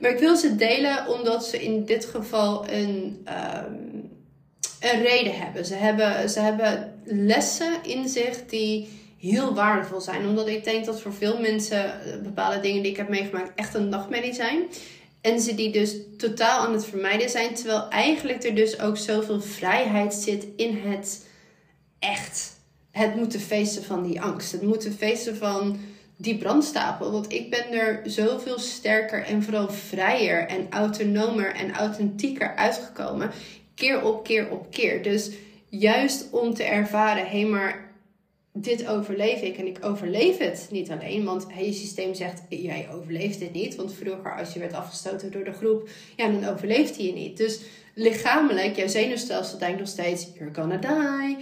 Maar 0.00 0.10
ik 0.10 0.18
wil 0.18 0.36
ze 0.36 0.56
delen 0.56 1.08
omdat 1.08 1.46
ze 1.46 1.62
in 1.62 1.84
dit 1.84 2.04
geval 2.04 2.70
een, 2.70 3.26
um, 3.28 4.10
een 4.80 5.02
reden 5.02 5.38
hebben. 5.38 5.64
Ze, 5.64 5.74
hebben. 5.74 6.30
ze 6.30 6.40
hebben 6.40 7.00
lessen 7.04 7.72
in 7.82 8.08
zich 8.08 8.46
die 8.46 8.88
heel 9.18 9.54
waardevol 9.54 10.00
zijn. 10.00 10.26
Omdat 10.26 10.48
ik 10.48 10.64
denk 10.64 10.84
dat 10.84 11.00
voor 11.00 11.14
veel 11.14 11.40
mensen 11.40 11.84
eh, 11.84 12.18
bepaalde 12.22 12.60
dingen 12.60 12.82
die 12.82 12.90
ik 12.90 12.96
heb 12.96 13.08
meegemaakt 13.08 13.52
echt 13.54 13.74
een 13.74 13.88
nachtmerrie 13.88 14.34
zijn. 14.34 14.62
En 15.20 15.40
ze 15.40 15.54
die 15.54 15.72
dus 15.72 15.96
totaal 16.16 16.66
aan 16.66 16.72
het 16.72 16.84
vermijden 16.84 17.30
zijn. 17.30 17.54
Terwijl 17.54 17.88
eigenlijk 17.88 18.42
er 18.42 18.54
dus 18.54 18.80
ook 18.80 18.96
zoveel 18.96 19.40
vrijheid 19.40 20.14
zit 20.14 20.46
in 20.56 20.76
het 20.76 21.26
echt. 21.98 22.56
Het 22.90 23.14
moeten 23.14 23.40
feesten 23.40 23.84
van 23.84 24.02
die 24.02 24.20
angst. 24.20 24.52
Het 24.52 24.62
moeten 24.62 24.92
feesten 24.92 25.36
van 25.36 25.78
die 26.16 26.38
brandstapel. 26.38 27.12
Want 27.12 27.32
ik 27.32 27.50
ben 27.50 27.72
er 27.72 28.00
zoveel 28.04 28.58
sterker 28.58 29.24
en 29.24 29.42
vooral 29.42 29.70
vrijer 29.70 30.46
en 30.46 30.66
autonomer 30.70 31.54
en 31.54 31.72
authentieker 31.72 32.54
uitgekomen. 32.54 33.30
Keer 33.74 34.02
op 34.04 34.24
keer 34.24 34.50
op 34.50 34.70
keer. 34.70 35.02
Dus 35.02 35.30
juist 35.68 36.30
om 36.30 36.54
te 36.54 36.62
ervaren, 36.64 37.26
hé 37.26 37.44
maar 37.44 37.87
dit 38.64 38.86
overleef 38.86 39.40
ik 39.42 39.58
en 39.58 39.66
ik 39.66 39.78
overleef 39.84 40.38
het 40.38 40.68
niet 40.70 40.90
alleen. 40.90 41.24
Want 41.24 41.46
je 41.58 41.72
systeem 41.72 42.14
zegt, 42.14 42.42
jij 42.48 42.88
overleeft 42.92 43.38
dit 43.38 43.52
niet. 43.52 43.76
Want 43.76 43.94
vroeger 43.94 44.36
als 44.38 44.52
je 44.52 44.60
werd 44.60 44.72
afgestoten 44.72 45.30
door 45.30 45.44
de 45.44 45.52
groep, 45.52 45.88
ja, 46.16 46.28
dan 46.28 46.48
overleefde 46.48 47.02
je 47.02 47.12
niet. 47.12 47.36
Dus 47.36 47.60
lichamelijk, 47.94 48.76
jouw 48.76 48.88
zenuwstelsel 48.88 49.58
denkt 49.58 49.78
nog 49.78 49.88
steeds, 49.88 50.26
you're 50.34 50.54
gonna 50.54 50.76
die. 50.76 51.36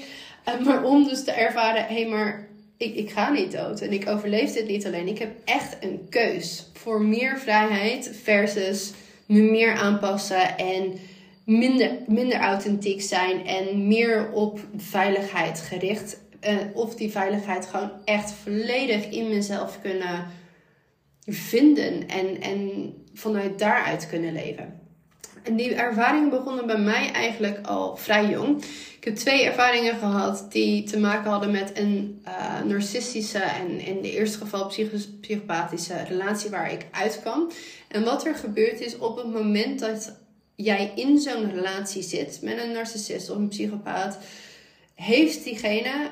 Maar 0.64 0.84
om 0.84 1.08
dus 1.08 1.24
te 1.24 1.30
ervaren, 1.30 1.86
hé, 1.86 2.00
hey, 2.00 2.08
maar 2.08 2.48
ik, 2.76 2.94
ik 2.94 3.10
ga 3.10 3.30
niet 3.30 3.52
dood 3.52 3.80
en 3.80 3.92
ik 3.92 4.08
overleef 4.08 4.52
dit 4.52 4.68
niet 4.68 4.86
alleen. 4.86 5.08
Ik 5.08 5.18
heb 5.18 5.30
echt 5.44 5.76
een 5.80 6.06
keus 6.08 6.70
voor 6.72 7.02
meer 7.02 7.38
vrijheid 7.38 8.10
versus 8.22 8.92
me 9.26 9.40
meer 9.40 9.74
aanpassen 9.74 10.58
en 10.58 10.92
minder, 11.44 11.90
minder 12.06 12.38
authentiek 12.38 13.02
zijn 13.02 13.46
en 13.46 13.88
meer 13.88 14.30
op 14.32 14.60
veiligheid 14.76 15.60
gericht. 15.60 16.24
Of 16.74 16.94
die 16.94 17.10
veiligheid 17.10 17.66
gewoon 17.66 17.90
echt 18.04 18.32
volledig 18.32 19.08
in 19.08 19.28
mezelf 19.28 19.78
kunnen 19.82 20.26
vinden 21.26 22.08
en, 22.08 22.40
en 22.40 22.92
vanuit 23.14 23.58
daaruit 23.58 24.08
kunnen 24.08 24.32
leven. 24.32 24.80
En 25.42 25.56
die 25.56 25.74
ervaringen 25.74 26.30
begonnen 26.30 26.66
bij 26.66 26.78
mij 26.78 27.10
eigenlijk 27.12 27.66
al 27.66 27.96
vrij 27.96 28.28
jong. 28.28 28.64
Ik 28.96 29.04
heb 29.04 29.16
twee 29.16 29.44
ervaringen 29.44 29.96
gehad 29.96 30.46
die 30.48 30.82
te 30.82 30.98
maken 30.98 31.30
hadden 31.30 31.50
met 31.50 31.78
een 31.78 32.22
uh, 32.26 32.62
narcistische 32.62 33.38
en 33.38 33.80
in 33.80 34.02
de 34.02 34.12
eerste 34.12 34.38
geval 34.38 34.72
psychopathische 35.20 36.02
relatie 36.08 36.50
waar 36.50 36.72
ik 36.72 36.86
uitkwam. 36.90 37.50
En 37.88 38.04
wat 38.04 38.26
er 38.26 38.34
gebeurt 38.34 38.80
is 38.80 38.98
op 38.98 39.16
het 39.16 39.32
moment 39.32 39.78
dat 39.78 40.16
jij 40.54 40.92
in 40.94 41.18
zo'n 41.18 41.50
relatie 41.50 42.02
zit 42.02 42.38
met 42.42 42.58
een 42.58 42.72
narcissist 42.72 43.30
of 43.30 43.36
een 43.36 43.48
psychopaat, 43.48 44.18
heeft 44.94 45.44
diegene 45.44 46.10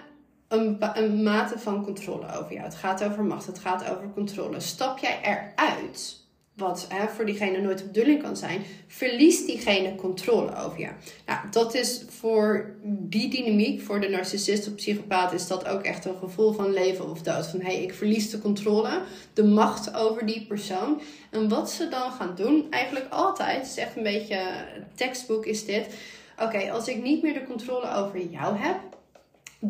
een, 0.48 1.22
mate 1.22 1.58
van 1.58 1.84
controle 1.84 2.38
over 2.38 2.52
jou. 2.52 2.64
Het 2.64 2.74
gaat 2.74 3.04
over 3.04 3.24
macht, 3.24 3.46
het 3.46 3.58
gaat 3.58 3.90
over 3.90 4.10
controle. 4.14 4.60
Stap 4.60 4.98
jij 4.98 5.18
eruit, 5.22 6.22
wat 6.56 6.88
voor 7.14 7.26
diegene 7.26 7.60
nooit 7.60 7.78
de 7.78 7.84
bedoeling 7.84 8.22
kan 8.22 8.36
zijn, 8.36 8.62
verliest 8.86 9.46
diegene 9.46 9.94
controle 9.94 10.56
over 10.56 10.78
jou. 10.78 10.92
Nou, 11.26 11.38
dat 11.50 11.74
is 11.74 12.04
voor 12.08 12.76
die 12.82 13.30
dynamiek, 13.30 13.80
voor 13.80 14.00
de 14.00 14.08
narcissist 14.08 14.66
of 14.68 14.74
psychopaat, 14.74 15.32
is 15.32 15.46
dat 15.46 15.68
ook 15.68 15.82
echt 15.82 16.04
een 16.04 16.16
gevoel 16.16 16.52
van 16.52 16.72
leven 16.72 17.10
of 17.10 17.22
dood. 17.22 17.46
Van 17.46 17.60
hé, 17.60 17.66
hey, 17.66 17.82
ik 17.82 17.94
verlies 17.94 18.30
de 18.30 18.38
controle, 18.38 19.02
de 19.32 19.44
macht 19.44 19.94
over 19.94 20.26
die 20.26 20.46
persoon. 20.46 21.00
En 21.30 21.48
wat 21.48 21.70
ze 21.70 21.88
dan 21.88 22.12
gaan 22.12 22.34
doen, 22.34 22.66
eigenlijk 22.70 23.06
altijd, 23.10 23.56
het 23.56 23.66
is 23.66 23.76
echt 23.76 23.96
een 23.96 24.02
beetje 24.02 24.40
tekstboek 24.94 25.46
is 25.46 25.64
dit. 25.64 25.86
Oké, 26.38 26.70
als 26.72 26.88
ik 26.88 27.02
niet 27.02 27.22
meer 27.22 27.34
de 27.34 27.44
controle 27.44 27.94
over 27.94 28.20
jou 28.20 28.56
heb, 28.56 28.78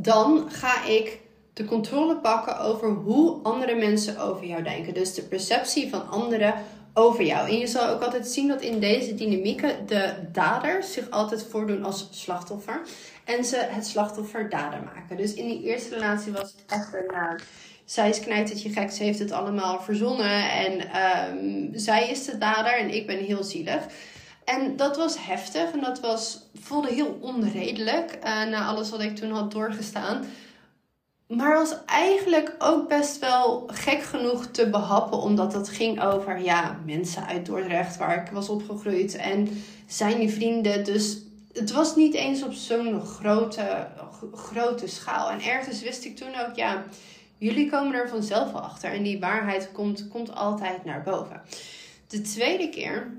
dan 0.03 0.51
ga 0.51 0.85
ik 0.85 1.21
de 1.53 1.65
controle 1.65 2.17
pakken 2.17 2.61
over 2.61 2.89
hoe 2.89 3.41
andere 3.43 3.75
mensen 3.75 4.19
over 4.19 4.47
jou 4.47 4.63
denken. 4.63 4.95
Dus 4.95 5.15
de 5.15 5.23
perceptie 5.23 5.91
van 5.91 6.09
anderen 6.09 6.55
over 6.95 7.25
jou. 7.25 7.49
En 7.49 7.59
je 7.59 7.67
zal 7.67 7.89
ook 7.89 8.03
altijd 8.03 8.27
zien 8.27 8.49
dat 8.49 8.61
in 8.61 8.81
deze 8.81 9.15
dynamieken 9.15 9.87
de 9.87 10.15
daders 10.33 10.93
zich 10.93 11.11
altijd 11.11 11.47
voordoen 11.51 11.85
als 11.85 12.09
slachtoffer. 12.11 12.81
En 13.25 13.45
ze 13.45 13.57
het 13.57 13.87
slachtoffer 13.87 14.49
dader 14.49 14.83
maken. 14.95 15.17
Dus 15.17 15.35
in 15.35 15.47
die 15.47 15.63
eerste 15.63 15.95
relatie 15.95 16.33
was 16.33 16.53
het 16.53 16.65
echt 16.69 16.95
een. 16.95 17.15
Uh, 17.15 17.31
zij 17.85 18.09
is 18.09 18.63
je 18.63 18.69
gek, 18.69 18.91
ze 18.91 19.03
heeft 19.03 19.19
het 19.19 19.33
allemaal 19.33 19.81
verzonnen. 19.81 20.51
En 20.51 20.81
um, 21.37 21.71
zij 21.73 22.11
is 22.11 22.25
de 22.25 22.39
dader 22.39 22.79
en 22.79 22.95
ik 22.95 23.07
ben 23.07 23.19
heel 23.19 23.45
zielig. 23.45 23.87
En 24.45 24.77
dat 24.77 24.97
was 24.97 25.27
heftig 25.27 25.73
en 25.73 25.81
dat 25.81 26.01
was, 26.01 26.39
voelde 26.61 26.93
heel 26.93 27.19
onredelijk 27.21 28.19
uh, 28.19 28.45
na 28.45 28.67
alles 28.67 28.91
wat 28.91 29.01
ik 29.01 29.17
toen 29.17 29.31
had 29.31 29.51
doorgestaan. 29.51 30.25
Maar 31.27 31.59
was 31.59 31.75
eigenlijk 31.87 32.55
ook 32.59 32.89
best 32.89 33.19
wel 33.19 33.65
gek 33.67 34.03
genoeg 34.03 34.47
te 34.47 34.71
behappen, 34.71 35.19
omdat 35.19 35.53
het 35.53 35.69
ging 35.69 36.03
over 36.03 36.41
ja, 36.41 36.79
mensen 36.87 37.27
uit 37.27 37.47
Dordrecht 37.47 37.97
waar 37.97 38.23
ik 38.27 38.33
was 38.33 38.49
opgegroeid 38.49 39.17
en 39.17 39.49
zijn 39.87 40.19
die 40.19 40.31
vrienden. 40.31 40.85
Dus 40.85 41.19
het 41.53 41.73
was 41.73 41.97
niet 41.97 42.15
eens 42.15 42.43
op 42.43 42.53
zo'n 42.53 43.01
grote, 43.01 43.87
grote 44.35 44.87
schaal. 44.87 45.31
En 45.31 45.41
ergens 45.41 45.83
wist 45.83 46.05
ik 46.05 46.17
toen 46.17 46.35
ook, 46.47 46.55
ja, 46.55 46.85
jullie 47.39 47.71
komen 47.71 47.95
er 47.95 48.09
vanzelf 48.09 48.55
achter 48.55 48.93
en 48.93 49.03
die 49.03 49.21
waarheid 49.21 49.73
komt, 49.73 50.09
komt 50.09 50.35
altijd 50.35 50.85
naar 50.85 51.03
boven. 51.03 51.43
De 52.09 52.21
tweede 52.21 52.69
keer 52.69 53.11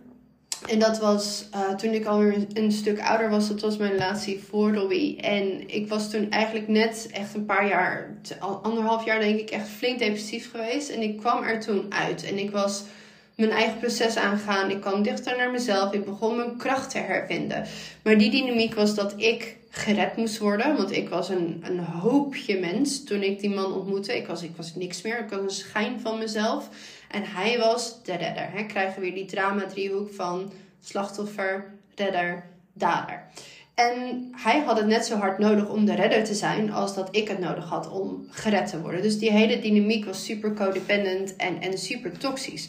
en 0.68 0.80
dat 0.80 1.00
was 1.00 1.46
uh, 1.56 1.70
toen 1.70 1.94
ik 1.94 2.06
alweer 2.06 2.46
een 2.54 2.72
stuk 2.72 3.00
ouder 3.02 3.30
was. 3.30 3.48
Dat 3.48 3.62
was 3.62 3.78
mijn 3.78 3.92
relatie 3.92 4.44
voor 4.50 4.74
Robbie. 4.74 5.22
En 5.22 5.70
ik 5.70 5.90
was 5.90 6.10
toen 6.10 6.32
eigenlijk 6.32 6.68
net 6.68 7.10
echt 7.12 7.34
een 7.34 7.46
paar 7.46 7.68
jaar, 7.68 8.18
anderhalf 8.40 9.06
jaar 9.06 9.20
denk 9.20 9.40
ik, 9.40 9.50
echt 9.50 9.68
flink 9.68 10.00
depressief 10.00 10.52
geweest. 10.52 10.90
En 10.90 11.02
ik 11.02 11.18
kwam 11.18 11.44
er 11.44 11.60
toen 11.60 11.86
uit. 11.90 12.24
En 12.24 12.38
ik 12.38 12.52
was 12.52 12.84
mijn 13.36 13.52
eigen 13.52 13.80
proces 13.80 14.16
aangegaan. 14.16 14.70
Ik 14.70 14.82
kwam 14.82 15.04
dichter 15.04 15.38
naar 15.38 15.52
mezelf. 15.52 15.94
Ik 15.94 16.06
begon 16.06 16.36
mijn 16.36 16.58
kracht 16.58 16.90
te 16.90 16.98
hervinden. 16.98 17.66
Maar 18.04 18.18
die 18.18 18.32
dynamiek 18.32 18.74
was 18.74 18.96
dat 18.96 19.14
ik 19.18 19.58
gered 19.70 20.16
moest 20.16 20.38
worden. 20.38 20.76
Want 20.76 20.92
ik 20.92 21.10
was 21.10 21.30
een, 21.30 21.64
een 21.64 21.80
hoopje 21.80 22.60
mens 22.60 23.04
toen 23.04 23.24
ik 23.24 23.40
die 23.40 23.50
man 23.50 23.74
ontmoette. 23.74 24.18
Ik 24.18 24.28
was, 24.28 24.44
ik 24.44 24.56
was 24.56 24.76
niks 24.76 25.02
meer. 25.02 25.20
Ik 25.20 25.30
was 25.30 25.40
een 25.40 25.50
schijn 25.50 26.00
van 26.00 26.18
mezelf. 26.18 26.70
En 27.16 27.24
hij 27.26 27.60
was 27.60 28.04
de 28.04 28.16
redder. 28.16 28.50
Hè? 28.52 28.64
Krijgen 28.64 28.96
we 28.96 29.02
weer 29.02 29.14
die 29.14 29.26
drama-driehoek 29.26 30.14
van 30.14 30.52
slachtoffer, 30.82 31.74
redder, 31.96 32.46
dader. 32.74 33.24
En 33.76 34.30
hij 34.32 34.60
had 34.60 34.78
het 34.78 34.88
net 34.88 35.06
zo 35.06 35.16
hard 35.16 35.38
nodig 35.38 35.70
om 35.70 35.86
de 35.86 35.96
redder 35.96 36.24
te 36.24 36.34
zijn 36.34 36.72
als 36.72 36.96
dat 36.96 37.16
ik 37.16 37.28
het 37.28 37.40
nodig 37.40 37.70
had 37.70 37.92
om 37.92 38.28
gered 38.30 38.70
te 38.70 38.82
worden. 38.82 39.02
Dus 39.02 39.18
die 39.18 39.32
hele 39.32 39.60
dynamiek 39.60 40.06
was 40.06 40.26
super 40.26 40.54
codependent 40.54 41.36
en, 41.36 41.62
en 41.62 41.78
super 41.78 42.18
toxisch. 42.18 42.68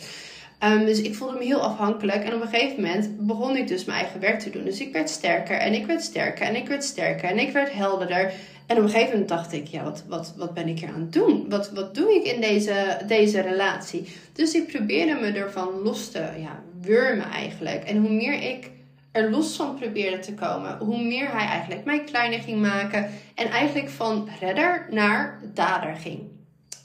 Um, 0.65 0.85
dus 0.85 1.01
ik 1.01 1.15
voelde 1.15 1.39
me 1.39 1.45
heel 1.45 1.61
afhankelijk. 1.61 2.25
En 2.25 2.35
op 2.35 2.41
een 2.41 2.49
gegeven 2.49 2.83
moment 2.83 3.27
begon 3.27 3.57
ik 3.57 3.69
dus 3.69 3.85
mijn 3.85 4.01
eigen 4.01 4.21
werk 4.21 4.41
te 4.41 4.51
doen. 4.51 4.65
Dus 4.65 4.81
ik 4.81 4.93
werd 4.93 5.11
sterker 5.11 5.57
en 5.57 5.73
ik 5.73 5.87
werd 5.87 6.03
sterker 6.03 6.47
en 6.47 6.57
ik 6.57 6.69
werd 6.69 6.85
sterker 6.85 7.29
en 7.29 7.39
ik 7.39 7.53
werd 7.53 7.73
helderder. 7.73 8.33
En 8.67 8.77
op 8.77 8.83
een 8.83 8.91
gegeven 8.91 9.11
moment 9.11 9.29
dacht 9.29 9.53
ik, 9.53 9.67
ja, 9.67 9.83
wat, 9.83 10.05
wat, 10.09 10.35
wat 10.37 10.55
ben 10.55 10.69
ik 10.69 10.79
hier 10.79 10.89
aan 10.89 11.01
het 11.01 11.13
doen? 11.13 11.47
Wat, 11.49 11.71
wat 11.71 11.95
doe 11.95 12.15
ik 12.15 12.25
in 12.25 12.41
deze, 12.41 12.99
deze 13.07 13.41
relatie? 13.41 14.09
Dus 14.33 14.55
ik 14.55 14.67
probeerde 14.67 15.15
me 15.15 15.33
ervan 15.33 15.69
los 15.83 16.11
te 16.11 16.19
ja, 16.19 16.63
wurmen 16.81 17.31
eigenlijk. 17.31 17.85
En 17.85 17.97
hoe 17.97 18.11
meer 18.11 18.43
ik 18.43 18.71
er 19.13 19.31
los 19.31 19.57
van 19.57 19.79
probeerde 19.79 20.19
te 20.19 20.35
komen, 20.35 20.79
hoe 20.79 21.03
meer 21.03 21.33
hij 21.33 21.47
eigenlijk 21.47 21.85
mij 21.85 22.05
kleiner 22.05 22.41
ging 22.41 22.61
maken. 22.61 23.11
En 23.35 23.49
eigenlijk 23.49 23.89
van 23.89 24.29
redder 24.41 24.87
naar 24.91 25.41
dader 25.55 25.95
ging. 25.95 26.21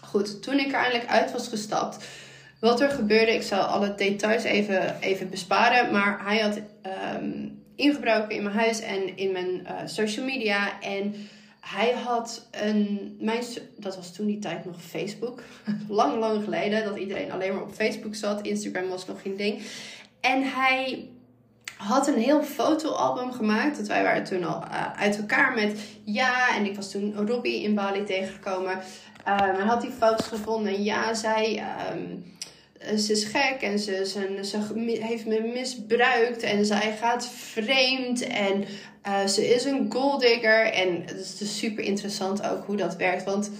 Goed, 0.04 0.42
toen 0.42 0.60
ik 0.60 0.68
er 0.68 0.80
eindelijk 0.80 1.10
uit 1.10 1.32
was 1.32 1.48
gestapt, 1.48 2.06
wat 2.60 2.82
er 2.82 2.90
gebeurde, 2.90 3.34
ik 3.34 3.42
zal 3.42 3.60
alle 3.62 3.96
details 3.96 4.44
even, 4.44 5.00
even 5.00 5.30
besparen. 5.30 5.92
Maar 5.92 6.22
hij 6.24 6.40
had 6.40 6.60
um, 7.18 7.64
ingebroken 7.76 8.36
in 8.36 8.44
mijn 8.44 8.56
huis 8.56 8.82
en 8.82 9.18
in 9.18 9.32
mijn 9.32 9.62
uh, 9.64 9.72
social 9.86 10.26
media. 10.26 10.82
En 10.82 11.16
hij 11.62 11.92
had 11.92 12.48
een. 12.52 13.16
Mijn, 13.20 13.44
dat 13.78 13.96
was 13.96 14.14
toen 14.14 14.26
die 14.26 14.40
tijd 14.40 14.66
nog 14.66 14.82
Facebook. 14.82 15.44
lang, 15.88 16.20
lang 16.20 16.44
geleden. 16.44 16.84
Dat 16.84 16.98
iedereen 16.98 17.32
alleen 17.32 17.54
maar 17.54 17.64
op 17.64 17.74
Facebook 17.74 18.16
zat. 18.16 18.42
Instagram 18.42 18.88
was 18.88 19.06
nog 19.06 19.22
geen 19.22 19.38
ding. 19.38 19.62
En 20.20 20.44
hij 20.44 21.10
had 21.78 22.08
een 22.08 22.20
heel 22.20 22.44
fotoalbum 22.44 23.32
gemaakt. 23.32 23.78
Dat 23.78 23.88
wij 23.88 24.04
waren 24.04 24.24
toen 24.24 24.44
al 24.44 24.64
uh, 24.64 24.94
uit 24.94 25.18
elkaar 25.18 25.54
met 25.54 25.80
ja. 26.04 26.56
En 26.56 26.66
ik 26.66 26.76
was 26.76 26.92
toen 26.92 27.28
Robbie 27.28 27.64
in 27.64 27.76
Bali 27.76 28.04
tegengekomen. 28.04 28.78
Um, 29.28 29.60
en 29.60 29.68
had 29.68 29.82
die 29.82 29.92
foto's 29.92 30.28
gevonden. 30.28 30.74
En 30.74 30.84
ja, 30.84 31.14
zij. 31.14 31.64
Um, 31.94 32.30
ze 32.98 33.12
is 33.12 33.24
gek 33.24 33.62
en 33.62 33.80
ze, 33.80 34.06
ze, 34.42 35.00
heeft 35.02 35.26
me 35.26 35.52
misbruikt 35.54 36.44
en 36.44 36.66
zij 36.66 36.98
gaat 37.00 37.28
vreemd 37.28 38.22
en 38.22 38.66
uh, 39.08 39.26
ze 39.26 39.54
is 39.54 39.64
een 39.64 39.92
golddigger. 39.92 40.66
En 40.66 41.02
het 41.06 41.20
is 41.20 41.38
dus 41.38 41.58
super 41.58 41.84
interessant 41.84 42.48
ook 42.48 42.66
hoe 42.66 42.76
dat 42.76 42.96
werkt. 42.96 43.24
Want 43.24 43.52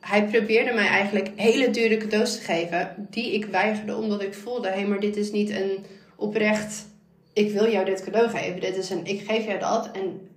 hij 0.00 0.24
probeerde 0.24 0.72
mij 0.72 0.86
eigenlijk 0.86 1.30
hele 1.36 1.70
dure 1.70 1.96
cadeaus 1.96 2.36
te 2.36 2.42
geven. 2.42 3.08
Die 3.10 3.32
ik 3.32 3.44
weigerde 3.44 3.96
omdat 3.96 4.22
ik 4.22 4.34
voelde: 4.34 4.68
hé, 4.68 4.74
hey, 4.74 4.86
maar 4.86 5.00
dit 5.00 5.16
is 5.16 5.30
niet 5.30 5.50
een 5.50 5.84
oprecht. 6.16 6.86
Ik 7.32 7.52
wil 7.52 7.70
jou 7.70 7.84
dit 7.84 8.04
cadeau 8.04 8.28
geven. 8.28 8.60
Dit 8.60 8.76
is 8.76 8.90
een 8.90 9.06
ik 9.06 9.20
geef 9.20 9.44
jou 9.44 9.58
dat. 9.58 9.90
En 9.92 10.28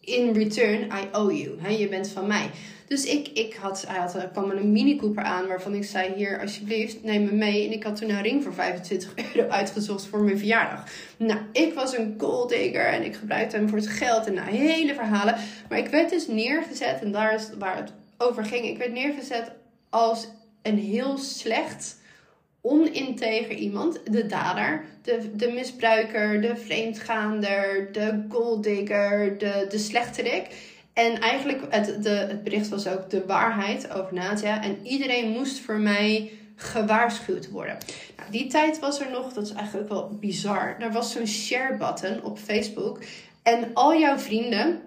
in 0.00 0.32
return, 0.32 0.80
I 0.80 1.16
owe 1.16 1.38
you. 1.38 1.58
He, 1.60 1.68
je 1.68 1.88
bent 1.88 2.08
van 2.08 2.26
mij. 2.26 2.50
Dus 2.88 3.04
ik, 3.04 3.28
ik 3.28 3.54
had, 3.54 3.84
hij 3.88 3.98
had, 3.98 4.14
er 4.14 4.28
kwam 4.28 4.50
een 4.50 4.72
Mini 4.72 4.96
Cooper 4.96 5.22
aan 5.22 5.46
waarvan 5.46 5.74
ik 5.74 5.84
zei: 5.84 6.14
Hier, 6.14 6.40
alsjeblieft, 6.40 7.02
neem 7.02 7.24
me 7.24 7.32
mee. 7.32 7.66
En 7.66 7.72
ik 7.72 7.82
had 7.82 7.96
toen 7.96 8.10
een 8.10 8.22
ring 8.22 8.42
voor 8.42 8.54
25 8.54 9.14
euro 9.34 9.48
uitgezocht 9.48 10.06
voor 10.06 10.22
mijn 10.22 10.38
verjaardag. 10.38 10.84
Nou, 11.16 11.40
ik 11.52 11.74
was 11.74 11.96
een 11.96 12.14
gold 12.18 12.48
digger 12.48 12.86
en 12.86 13.04
ik 13.04 13.14
gebruikte 13.14 13.56
hem 13.56 13.68
voor 13.68 13.78
het 13.78 13.88
geld 13.88 14.26
en 14.26 14.34
nou, 14.34 14.50
hele 14.50 14.94
verhalen. 14.94 15.36
Maar 15.68 15.78
ik 15.78 15.88
werd 15.88 16.10
dus 16.10 16.26
neergezet, 16.26 17.00
en 17.00 17.12
daar 17.12 17.34
is 17.34 17.50
waar 17.58 17.76
het 17.76 17.92
over 18.18 18.44
ging. 18.44 18.64
Ik 18.64 18.78
werd 18.78 18.92
neergezet 18.92 19.52
als 19.90 20.28
een 20.62 20.78
heel 20.78 21.18
slecht 21.18 21.96
oninteger 22.60 23.54
iemand, 23.54 24.00
de 24.10 24.26
dader, 24.26 24.84
de, 25.02 25.36
de 25.36 25.50
misbruiker, 25.50 26.40
de 26.40 26.56
vreemdgaander, 26.56 27.92
de 27.92 28.24
golddigger, 28.28 29.38
de, 29.38 29.66
de 29.68 29.78
slechterik. 29.78 30.46
En 30.98 31.20
eigenlijk, 31.20 31.62
het, 31.68 32.02
de, 32.02 32.08
het 32.08 32.44
bericht 32.44 32.68
was 32.68 32.86
ook 32.86 33.10
de 33.10 33.26
waarheid 33.26 33.92
over 33.92 34.14
Nadia. 34.14 34.62
En 34.62 34.86
iedereen 34.86 35.30
moest 35.30 35.58
voor 35.58 35.78
mij 35.78 36.30
gewaarschuwd 36.56 37.50
worden. 37.50 37.78
Nou, 38.16 38.30
die 38.30 38.46
tijd 38.46 38.78
was 38.78 39.00
er 39.00 39.10
nog, 39.10 39.32
dat 39.32 39.44
is 39.44 39.52
eigenlijk 39.52 39.88
wel 39.88 40.16
bizar. 40.20 40.76
Er 40.78 40.92
was 40.92 41.12
zo'n 41.12 41.26
share 41.26 41.76
button 41.76 42.22
op 42.22 42.38
Facebook. 42.38 43.02
En 43.42 43.70
al 43.74 43.98
jouw 43.98 44.18
vrienden 44.18 44.80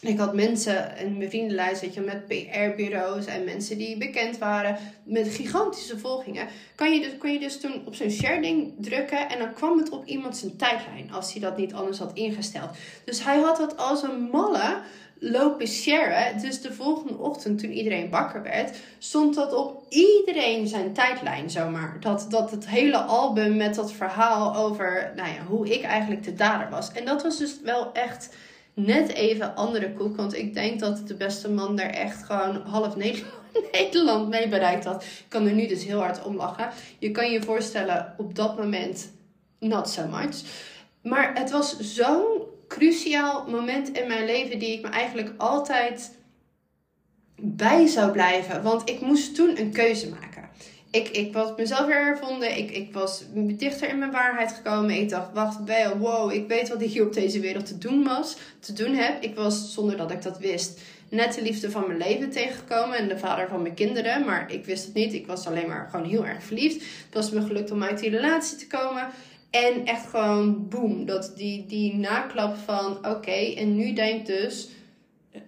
Ik 0.00 0.18
had 0.18 0.34
mensen 0.34 0.96
in 0.98 1.16
mijn 1.16 1.30
vriendenlijst, 1.30 1.94
je, 1.94 2.00
met 2.00 2.26
PR-bureaus 2.26 3.26
en 3.26 3.44
mensen 3.44 3.78
die 3.78 3.96
bekend 3.96 4.38
waren 4.38 4.76
met 5.04 5.28
gigantische 5.28 5.98
volgingen. 5.98 6.48
Kan 6.74 6.92
je 6.92 7.00
dus, 7.00 7.18
kon 7.18 7.32
je 7.32 7.38
dus 7.38 7.60
toen 7.60 7.82
op 7.86 7.94
zo'n 7.94 8.10
share-ding 8.10 8.72
drukken 8.78 9.28
en 9.28 9.38
dan 9.38 9.52
kwam 9.52 9.78
het 9.78 9.90
op 9.90 10.06
iemand 10.06 10.36
zijn 10.36 10.56
tijdlijn 10.56 11.12
als 11.12 11.32
hij 11.32 11.40
dat 11.40 11.56
niet 11.56 11.74
anders 11.74 11.98
had 11.98 12.14
ingesteld. 12.14 12.70
Dus 13.04 13.24
hij 13.24 13.38
had 13.38 13.56
dat 13.56 13.76
als 13.76 14.02
een 14.02 14.20
malle 14.20 14.80
lopen 15.18 15.66
sharen. 15.66 16.40
Dus 16.40 16.60
de 16.60 16.72
volgende 16.72 17.16
ochtend, 17.18 17.58
toen 17.58 17.72
iedereen 17.72 18.10
wakker 18.10 18.42
werd, 18.42 18.76
stond 18.98 19.34
dat 19.34 19.54
op 19.54 19.84
iedereen 19.88 20.66
zijn 20.66 20.92
tijdlijn 20.92 21.50
zomaar. 21.50 21.96
Dat, 22.00 22.26
dat 22.28 22.50
het 22.50 22.68
hele 22.68 22.98
album 22.98 23.56
met 23.56 23.74
dat 23.74 23.92
verhaal 23.92 24.56
over 24.56 25.12
nou 25.16 25.28
ja, 25.28 25.44
hoe 25.46 25.74
ik 25.74 25.82
eigenlijk 25.82 26.24
de 26.24 26.34
dader 26.34 26.70
was. 26.70 26.92
En 26.92 27.04
dat 27.04 27.22
was 27.22 27.38
dus 27.38 27.60
wel 27.64 27.92
echt 27.92 28.34
net 28.74 29.12
even 29.12 29.54
andere 29.54 29.92
koek. 29.92 30.16
Want 30.16 30.36
ik 30.36 30.54
denk 30.54 30.80
dat 30.80 31.08
de 31.08 31.14
beste 31.14 31.50
man 31.50 31.76
daar 31.76 31.90
echt 31.90 32.24
gewoon 32.24 32.56
half 32.56 32.96
Nederland 33.72 34.28
mee 34.28 34.48
bereikt 34.48 34.84
had. 34.84 35.02
Ik 35.02 35.24
kan 35.28 35.46
er 35.46 35.52
nu 35.52 35.66
dus 35.66 35.84
heel 35.84 36.00
hard 36.00 36.24
om 36.24 36.36
lachen. 36.36 36.70
Je 36.98 37.10
kan 37.10 37.30
je 37.30 37.42
voorstellen, 37.42 38.14
op 38.16 38.34
dat 38.34 38.58
moment, 38.58 39.10
not 39.58 39.88
so 39.88 40.06
much. 40.06 40.42
Maar 41.02 41.30
het 41.34 41.50
was 41.50 41.78
zo'n 41.78 42.35
cruciaal 42.68 43.46
moment 43.48 43.88
in 43.88 44.08
mijn 44.08 44.24
leven 44.24 44.58
die 44.58 44.72
ik 44.72 44.82
me 44.82 44.88
eigenlijk 44.88 45.32
altijd 45.36 46.10
bij 47.40 47.86
zou 47.86 48.12
blijven. 48.12 48.62
Want 48.62 48.88
ik 48.88 49.00
moest 49.00 49.34
toen 49.34 49.60
een 49.60 49.72
keuze 49.72 50.08
maken. 50.08 50.36
Ik, 50.90 51.08
ik 51.08 51.32
was 51.32 51.52
mezelf 51.56 51.86
weer 51.86 52.04
hervonden. 52.04 52.58
Ik, 52.58 52.70
ik 52.70 52.92
was 52.92 53.24
dichter 53.34 53.88
in 53.88 53.98
mijn 53.98 54.10
waarheid 54.10 54.52
gekomen. 54.52 54.90
Ik 54.90 55.08
dacht, 55.08 55.32
wacht, 55.32 55.64
wel, 55.64 55.98
wow, 55.98 56.32
ik 56.32 56.48
weet 56.48 56.68
wat 56.68 56.82
ik 56.82 56.90
hier 56.90 57.06
op 57.06 57.12
deze 57.12 57.40
wereld 57.40 57.66
te 57.66 57.78
doen 57.78 58.04
was, 58.04 58.36
te 58.60 58.72
doen 58.72 58.94
heb. 58.94 59.22
Ik 59.22 59.34
was, 59.34 59.72
zonder 59.72 59.96
dat 59.96 60.10
ik 60.10 60.22
dat 60.22 60.38
wist, 60.38 60.80
net 61.10 61.34
de 61.34 61.42
liefde 61.42 61.70
van 61.70 61.86
mijn 61.86 61.98
leven 61.98 62.30
tegengekomen 62.30 62.98
en 62.98 63.08
de 63.08 63.18
vader 63.18 63.48
van 63.48 63.62
mijn 63.62 63.74
kinderen. 63.74 64.24
Maar 64.24 64.52
ik 64.52 64.64
wist 64.64 64.84
het 64.84 64.94
niet. 64.94 65.14
Ik 65.14 65.26
was 65.26 65.46
alleen 65.46 65.68
maar 65.68 65.88
gewoon 65.90 66.06
heel 66.06 66.26
erg 66.26 66.42
verliefd. 66.42 66.74
Het 66.74 67.14
was 67.14 67.30
me 67.30 67.40
gelukt 67.40 67.70
om 67.70 67.82
uit 67.82 67.98
die 67.98 68.10
relatie 68.10 68.56
te 68.56 68.66
komen. 68.66 69.08
En 69.50 69.86
echt 69.86 70.06
gewoon 70.06 70.68
boem. 70.68 71.04
Dat 71.04 71.32
die, 71.36 71.66
die 71.66 71.94
naklap 71.94 72.56
van 72.56 73.06
oké, 73.06 73.54
en 73.56 73.76
nu 73.76 73.92
denk 73.92 74.26
dus, 74.26 74.68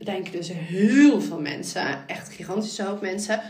denken 0.05 0.33
dus 0.33 0.53
heel 0.53 1.21
veel 1.21 1.41
mensen, 1.41 2.07
echt 2.07 2.33
gigantische 2.33 2.83
hoop 2.83 3.01
mensen, 3.01 3.41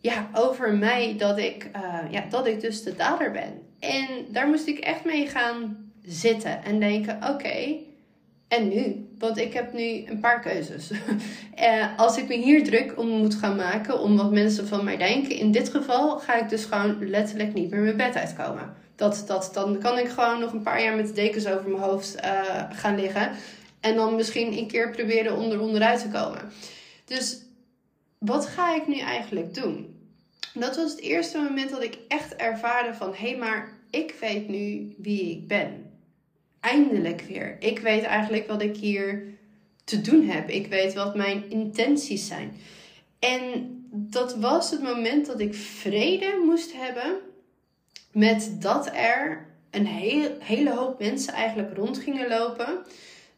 ja, 0.00 0.30
over 0.32 0.74
mij 0.74 1.14
dat 1.18 1.38
ik, 1.38 1.70
uh, 1.76 1.98
ja, 2.10 2.24
dat 2.30 2.46
ik 2.46 2.60
dus 2.60 2.82
de 2.82 2.94
dader 2.96 3.30
ben. 3.30 3.60
En 3.78 4.06
daar 4.28 4.48
moest 4.48 4.66
ik 4.66 4.78
echt 4.78 5.04
mee 5.04 5.26
gaan 5.26 5.90
zitten 6.04 6.64
en 6.64 6.80
denken: 6.80 7.18
oké, 7.30 7.76
en 8.48 8.68
nu? 8.68 9.06
Want 9.18 9.38
ik 9.38 9.52
heb 9.52 9.72
nu 9.72 10.04
een 10.06 10.20
paar 10.20 10.40
keuzes. 10.40 10.90
uh, 10.90 11.86
als 12.04 12.18
ik 12.18 12.28
me 12.28 12.34
hier 12.34 12.64
druk 12.64 12.98
om 12.98 13.08
moet 13.08 13.34
gaan 13.34 13.56
maken, 13.56 14.00
om 14.00 14.16
wat 14.16 14.32
mensen 14.32 14.66
van 14.66 14.84
mij 14.84 14.96
denken, 14.96 15.36
in 15.36 15.52
dit 15.52 15.68
geval 15.68 16.18
ga 16.18 16.40
ik 16.40 16.48
dus 16.48 16.64
gewoon 16.64 17.08
letterlijk 17.08 17.54
niet 17.54 17.70
meer 17.70 17.80
mijn 17.80 17.96
bed 17.96 18.16
uitkomen. 18.16 18.74
Dat, 19.02 19.24
dat, 19.26 19.50
dan 19.52 19.78
kan 19.78 19.98
ik 19.98 20.08
gewoon 20.08 20.40
nog 20.40 20.52
een 20.52 20.62
paar 20.62 20.82
jaar 20.82 20.96
met 20.96 21.06
de 21.06 21.12
dekens 21.12 21.46
over 21.46 21.70
mijn 21.70 21.82
hoofd 21.82 22.16
uh, 22.24 22.62
gaan 22.70 23.00
liggen. 23.00 23.30
En 23.80 23.94
dan 23.94 24.14
misschien 24.14 24.58
een 24.58 24.66
keer 24.66 24.90
proberen 24.90 25.36
om 25.36 25.50
er 25.50 25.60
onderuit 25.60 26.00
te 26.00 26.08
komen. 26.08 26.52
Dus 27.04 27.42
wat 28.18 28.46
ga 28.46 28.74
ik 28.74 28.86
nu 28.86 28.98
eigenlijk 28.98 29.54
doen? 29.54 29.96
Dat 30.54 30.76
was 30.76 30.90
het 30.90 31.00
eerste 31.00 31.38
moment 31.38 31.70
dat 31.70 31.82
ik 31.82 31.98
echt 32.08 32.36
ervaarde 32.36 32.94
van... 32.94 33.14
hé, 33.14 33.28
hey, 33.28 33.36
maar 33.36 33.78
ik 33.90 34.14
weet 34.20 34.48
nu 34.48 34.94
wie 34.98 35.30
ik 35.30 35.48
ben. 35.48 35.90
Eindelijk 36.60 37.20
weer. 37.20 37.56
Ik 37.60 37.78
weet 37.78 38.02
eigenlijk 38.02 38.48
wat 38.48 38.62
ik 38.62 38.76
hier 38.76 39.24
te 39.84 40.00
doen 40.00 40.28
heb. 40.28 40.48
Ik 40.48 40.66
weet 40.66 40.94
wat 40.94 41.14
mijn 41.14 41.50
intenties 41.50 42.26
zijn. 42.26 42.56
En 43.18 43.42
dat 43.90 44.36
was 44.36 44.70
het 44.70 44.82
moment 44.82 45.26
dat 45.26 45.40
ik 45.40 45.54
vrede 45.54 46.42
moest 46.44 46.72
hebben 46.72 47.30
met 48.12 48.56
dat 48.60 48.90
er 48.94 49.46
een 49.70 49.86
heel, 49.86 50.30
hele 50.38 50.74
hoop 50.74 50.98
mensen 50.98 51.32
eigenlijk 51.32 51.76
rond 51.76 51.98
gingen 51.98 52.28
lopen 52.28 52.78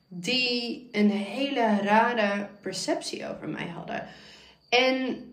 die 0.08 0.88
een 0.92 1.10
hele 1.10 1.78
rare 1.82 2.48
perceptie 2.60 3.28
over 3.28 3.48
mij 3.48 3.66
hadden. 3.66 4.06
En 4.68 5.24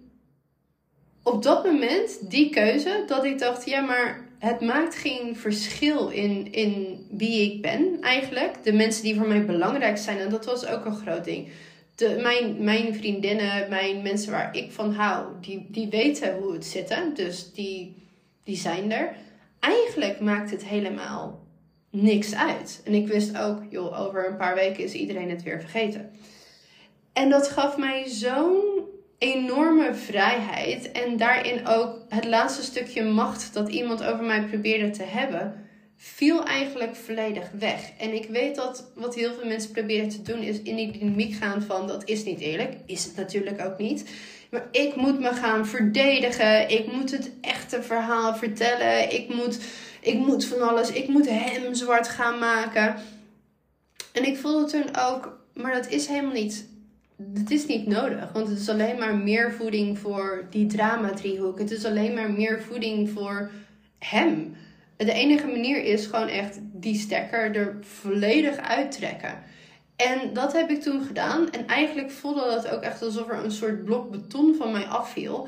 op 1.23 1.43
dat 1.43 1.65
moment, 1.65 2.29
die 2.29 2.49
keuze, 2.49 3.03
dat 3.07 3.23
ik 3.23 3.39
dacht, 3.39 3.65
ja, 3.65 3.81
maar 3.81 4.27
het 4.39 4.61
maakt 4.61 4.95
geen 4.95 5.35
verschil 5.35 6.09
in, 6.09 6.51
in 6.51 7.05
wie 7.11 7.53
ik 7.53 7.61
ben 7.61 7.97
eigenlijk. 8.01 8.63
De 8.63 8.73
mensen 8.73 9.03
die 9.03 9.15
voor 9.15 9.27
mij 9.27 9.45
belangrijk 9.45 9.97
zijn, 9.97 10.17
en 10.17 10.29
dat 10.29 10.45
was 10.45 10.65
ook 10.65 10.85
een 10.85 10.95
groot 10.95 11.23
ding. 11.23 11.47
De, 11.95 12.19
mijn, 12.21 12.63
mijn 12.63 12.95
vriendinnen, 12.95 13.69
mijn 13.69 14.01
mensen 14.01 14.31
waar 14.31 14.55
ik 14.55 14.71
van 14.71 14.93
hou, 14.93 15.25
die, 15.41 15.67
die 15.69 15.87
weten 15.87 16.37
hoe 16.37 16.53
het 16.53 16.65
zit. 16.65 16.95
Dus 17.15 17.51
die, 17.53 17.95
die 18.43 18.57
zijn 18.57 18.91
er. 18.91 19.15
Eigenlijk 19.61 20.19
maakt 20.19 20.51
het 20.51 20.65
helemaal 20.65 21.47
niks 21.91 22.35
uit. 22.35 22.81
En 22.85 22.93
ik 22.93 23.07
wist 23.07 23.37
ook, 23.37 23.61
joh, 23.69 24.01
over 24.01 24.27
een 24.27 24.37
paar 24.37 24.55
weken 24.55 24.83
is 24.83 24.93
iedereen 24.93 25.29
het 25.29 25.43
weer 25.43 25.59
vergeten. 25.59 26.11
En 27.13 27.29
dat 27.29 27.47
gaf 27.47 27.77
mij 27.77 28.09
zo'n 28.09 28.89
enorme 29.17 29.93
vrijheid. 29.93 30.91
En 30.91 31.17
daarin 31.17 31.67
ook 31.67 32.05
het 32.09 32.25
laatste 32.25 32.63
stukje 32.63 33.03
macht 33.03 33.53
dat 33.53 33.69
iemand 33.69 34.03
over 34.03 34.23
mij 34.23 34.43
probeerde 34.43 34.89
te 34.89 35.03
hebben, 35.03 35.65
viel 35.95 36.45
eigenlijk 36.45 36.95
volledig 36.95 37.51
weg. 37.59 37.91
En 37.97 38.13
ik 38.13 38.29
weet 38.29 38.55
dat 38.55 38.91
wat 38.95 39.15
heel 39.15 39.33
veel 39.33 39.47
mensen 39.47 39.71
proberen 39.71 40.09
te 40.09 40.21
doen, 40.21 40.41
is 40.41 40.61
in 40.61 40.75
die 40.75 40.91
dynamiek 40.91 41.33
gaan 41.33 41.61
van 41.61 41.87
dat 41.87 42.09
is 42.09 42.23
niet 42.23 42.39
eerlijk. 42.39 42.73
Is 42.85 43.03
het 43.03 43.15
natuurlijk 43.15 43.65
ook 43.65 43.77
niet. 43.77 44.09
Ik 44.71 44.95
moet 44.95 45.19
me 45.19 45.33
gaan 45.33 45.67
verdedigen. 45.67 46.69
Ik 46.69 46.91
moet 46.91 47.11
het 47.11 47.31
echte 47.41 47.83
verhaal 47.83 48.35
vertellen. 48.35 49.13
Ik 49.13 49.33
moet, 49.33 49.59
ik 50.01 50.17
moet 50.17 50.45
van 50.45 50.69
alles. 50.69 50.91
Ik 50.91 51.07
moet 51.07 51.29
hem 51.29 51.73
zwart 51.73 52.07
gaan 52.07 52.39
maken. 52.39 52.95
En 54.11 54.25
ik 54.25 54.37
voelde 54.37 54.71
toen 54.71 54.97
ook, 54.97 55.39
maar 55.53 55.73
dat 55.73 55.89
is 55.89 56.07
helemaal 56.07 56.33
niet 56.33 56.69
het 57.33 57.51
is 57.51 57.65
niet 57.65 57.87
nodig, 57.87 58.31
want 58.31 58.47
het 58.47 58.59
is 58.59 58.69
alleen 58.69 58.97
maar 58.97 59.15
meer 59.15 59.51
voeding 59.51 59.99
voor 59.99 60.47
die 60.49 60.65
drama-driehoek. 60.65 61.59
Het 61.59 61.71
is 61.71 61.85
alleen 61.85 62.13
maar 62.13 62.31
meer 62.31 62.61
voeding 62.61 63.09
voor 63.09 63.51
hem. 63.99 64.55
De 64.97 65.11
enige 65.11 65.47
manier 65.47 65.83
is 65.83 66.05
gewoon 66.05 66.27
echt 66.27 66.59
die 66.61 66.95
stekker 66.95 67.55
er 67.55 67.77
volledig 67.81 68.57
uittrekken. 68.57 69.43
En 70.01 70.33
dat 70.33 70.53
heb 70.53 70.69
ik 70.69 70.81
toen 70.81 71.03
gedaan. 71.05 71.51
En 71.51 71.67
eigenlijk 71.67 72.11
voelde 72.11 72.45
dat 72.45 72.67
ook 72.67 72.81
echt 72.81 73.01
alsof 73.01 73.29
er 73.29 73.43
een 73.43 73.51
soort 73.51 73.83
blok 73.85 74.11
beton 74.11 74.55
van 74.55 74.71
mij 74.71 74.85
afviel. 74.85 75.47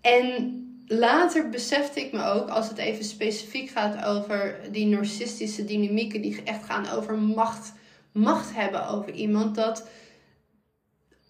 En 0.00 0.56
later 0.86 1.48
besefte 1.48 2.00
ik 2.00 2.12
me 2.12 2.24
ook, 2.24 2.48
als 2.48 2.68
het 2.68 2.78
even 2.78 3.04
specifiek 3.04 3.70
gaat 3.70 4.04
over 4.04 4.58
die 4.70 4.86
narcistische 4.86 5.64
dynamieken 5.64 6.22
die 6.22 6.42
echt 6.44 6.64
gaan 6.64 6.88
over 6.88 7.18
macht, 7.18 7.72
macht 8.12 8.54
hebben 8.54 8.88
over 8.88 9.12
iemand, 9.12 9.54
dat 9.54 9.88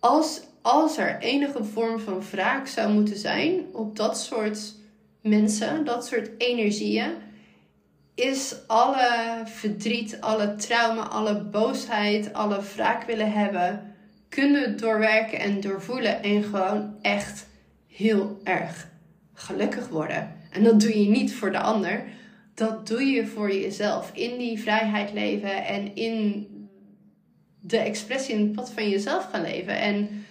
als, 0.01 0.43
als 0.63 0.99
er 0.99 1.19
enige 1.19 1.65
vorm 1.65 2.01
van 2.01 2.23
wraak 2.31 2.67
zou 2.67 2.93
moeten 2.93 3.17
zijn 3.17 3.65
op 3.73 3.97
dat 3.97 4.19
soort 4.19 4.75
mensen, 5.21 5.85
dat 5.85 6.07
soort 6.07 6.31
energieën, 6.39 7.13
is 8.15 8.55
alle 8.67 9.43
verdriet, 9.45 10.21
alle 10.21 10.55
trauma, 10.55 11.03
alle 11.03 11.41
boosheid, 11.41 12.33
alle 12.33 12.61
wraak 12.75 13.05
willen 13.05 13.33
hebben, 13.33 13.95
kunnen 14.29 14.77
doorwerken 14.79 15.39
en 15.39 15.61
doorvoelen 15.61 16.23
en 16.23 16.43
gewoon 16.43 16.95
echt 17.03 17.47
heel 17.87 18.41
erg 18.45 18.89
gelukkig 19.35 19.89
worden. 19.89 20.37
En 20.51 20.63
dat 20.65 20.81
doe 20.81 20.99
je 20.99 21.09
niet 21.09 21.35
voor 21.35 21.53
de 21.53 21.61
ander, 21.61 22.05
dat 22.55 22.87
doe 22.87 23.03
je 23.05 23.27
voor 23.27 23.53
jezelf. 23.53 24.11
In 24.15 24.39
die 24.39 24.61
vrijheid 24.61 25.13
leven 25.13 25.65
en 25.65 25.95
in 25.95 26.47
de 27.61 27.79
expressie 27.79 28.35
in 28.35 28.41
het 28.41 28.53
pad 28.53 28.71
van 28.71 28.89
jezelf 28.89 29.29
gaan 29.31 29.43
leven. 29.43 29.79
En 29.79 30.22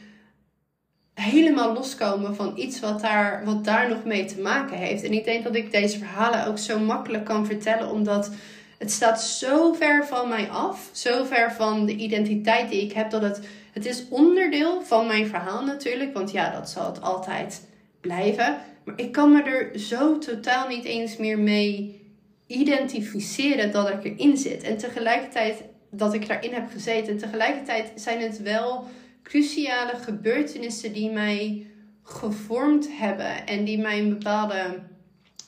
helemaal 1.21 1.73
loskomen 1.73 2.35
van 2.35 2.53
iets 2.55 2.79
wat 2.79 3.01
daar, 3.01 3.45
wat 3.45 3.65
daar 3.65 3.89
nog 3.89 4.03
mee 4.03 4.25
te 4.25 4.39
maken 4.39 4.77
heeft. 4.77 5.03
En 5.03 5.13
ik 5.13 5.23
denk 5.23 5.43
dat 5.43 5.55
ik 5.55 5.71
deze 5.71 5.97
verhalen 5.97 6.47
ook 6.47 6.57
zo 6.57 6.79
makkelijk 6.79 7.25
kan 7.25 7.45
vertellen, 7.45 7.91
omdat 7.91 8.31
het 8.77 8.91
staat 8.91 9.23
zo 9.23 9.73
ver 9.73 10.05
van 10.05 10.29
mij 10.29 10.49
af. 10.49 10.89
Zo 10.91 11.23
ver 11.23 11.51
van 11.51 11.85
de 11.85 11.95
identiteit 11.95 12.69
die 12.69 12.81
ik 12.81 12.91
heb, 12.91 13.09
dat 13.09 13.21
het, 13.21 13.39
het 13.71 13.85
is 13.85 14.03
onderdeel 14.09 14.81
van 14.81 15.07
mijn 15.07 15.27
verhaal 15.27 15.65
natuurlijk. 15.65 16.13
Want 16.13 16.31
ja, 16.31 16.51
dat 16.51 16.69
zal 16.69 16.85
het 16.85 17.01
altijd 17.01 17.61
blijven. 18.01 18.57
Maar 18.83 18.95
ik 18.95 19.11
kan 19.11 19.31
me 19.31 19.43
er 19.43 19.79
zo 19.79 20.17
totaal 20.17 20.67
niet 20.67 20.85
eens 20.85 21.17
meer 21.17 21.39
mee 21.39 22.01
identificeren 22.47 23.71
dat 23.71 23.89
ik 23.89 24.03
erin 24.03 24.37
zit. 24.37 24.63
En 24.63 24.77
tegelijkertijd 24.77 25.63
dat 25.91 26.13
ik 26.13 26.27
daarin 26.27 26.53
heb 26.53 26.71
gezeten. 26.71 27.17
Tegelijkertijd 27.17 27.91
zijn 27.95 28.21
het 28.21 28.41
wel 28.41 28.85
cruciale 29.23 29.95
gebeurtenissen 29.97 30.93
die 30.93 31.11
mij 31.11 31.67
gevormd 32.03 32.97
hebben 32.97 33.47
en 33.47 33.63
die 33.63 33.77
mij 33.77 33.99
een 33.99 34.09
bepaalde 34.09 34.79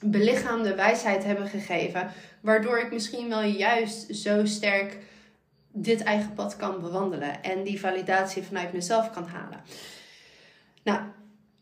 belichaamde 0.01 0.75
wijsheid 0.75 1.23
hebben 1.23 1.47
gegeven. 1.47 2.11
Waardoor 2.41 2.77
ik 2.77 2.91
misschien 2.91 3.29
wel 3.29 3.41
juist 3.41 4.15
zo 4.15 4.45
sterk 4.45 4.97
dit 5.71 6.03
eigen 6.03 6.33
pad 6.33 6.55
kan 6.55 6.81
bewandelen 6.81 7.43
en 7.43 7.63
die 7.63 7.79
validatie 7.79 8.43
vanuit 8.43 8.73
mezelf 8.73 9.11
kan 9.11 9.27
halen. 9.27 9.61
Nou, 10.83 10.99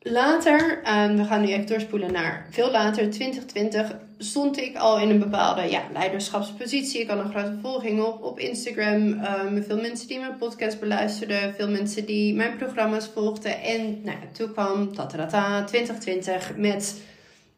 later, 0.02 0.82
um, 0.88 1.18
we 1.18 1.26
gaan 1.26 1.42
nu 1.42 1.48
even 1.48 1.66
doorspoelen 1.66 2.12
naar 2.12 2.48
veel 2.50 2.72
later, 2.72 3.10
2020, 3.10 3.96
stond 4.18 4.58
ik 4.58 4.78
al 4.78 5.00
in 5.00 5.10
een 5.10 5.20
bepaalde 5.20 5.70
ja, 5.70 5.82
leiderschapspositie. 5.94 7.02
Ik 7.02 7.10
had 7.10 7.20
een 7.20 7.30
grote 7.30 7.58
volging 7.62 8.02
op, 8.02 8.24
op 8.24 8.40
Instagram. 8.40 8.96
Um, 8.96 9.64
veel 9.64 9.82
mensen 9.82 10.08
die 10.08 10.20
mijn 10.20 10.38
podcast 10.38 10.80
beluisterden. 10.80 11.54
Veel 11.54 11.70
mensen 11.70 12.06
die 12.06 12.34
mijn 12.34 12.58
programma's 12.58 13.10
volgden. 13.14 13.62
En 13.62 14.02
nou 14.04 14.18
toen 14.32 14.52
kwam 14.52 14.94
tatarata 14.94 15.64
2020 15.64 16.56
met... 16.58 17.02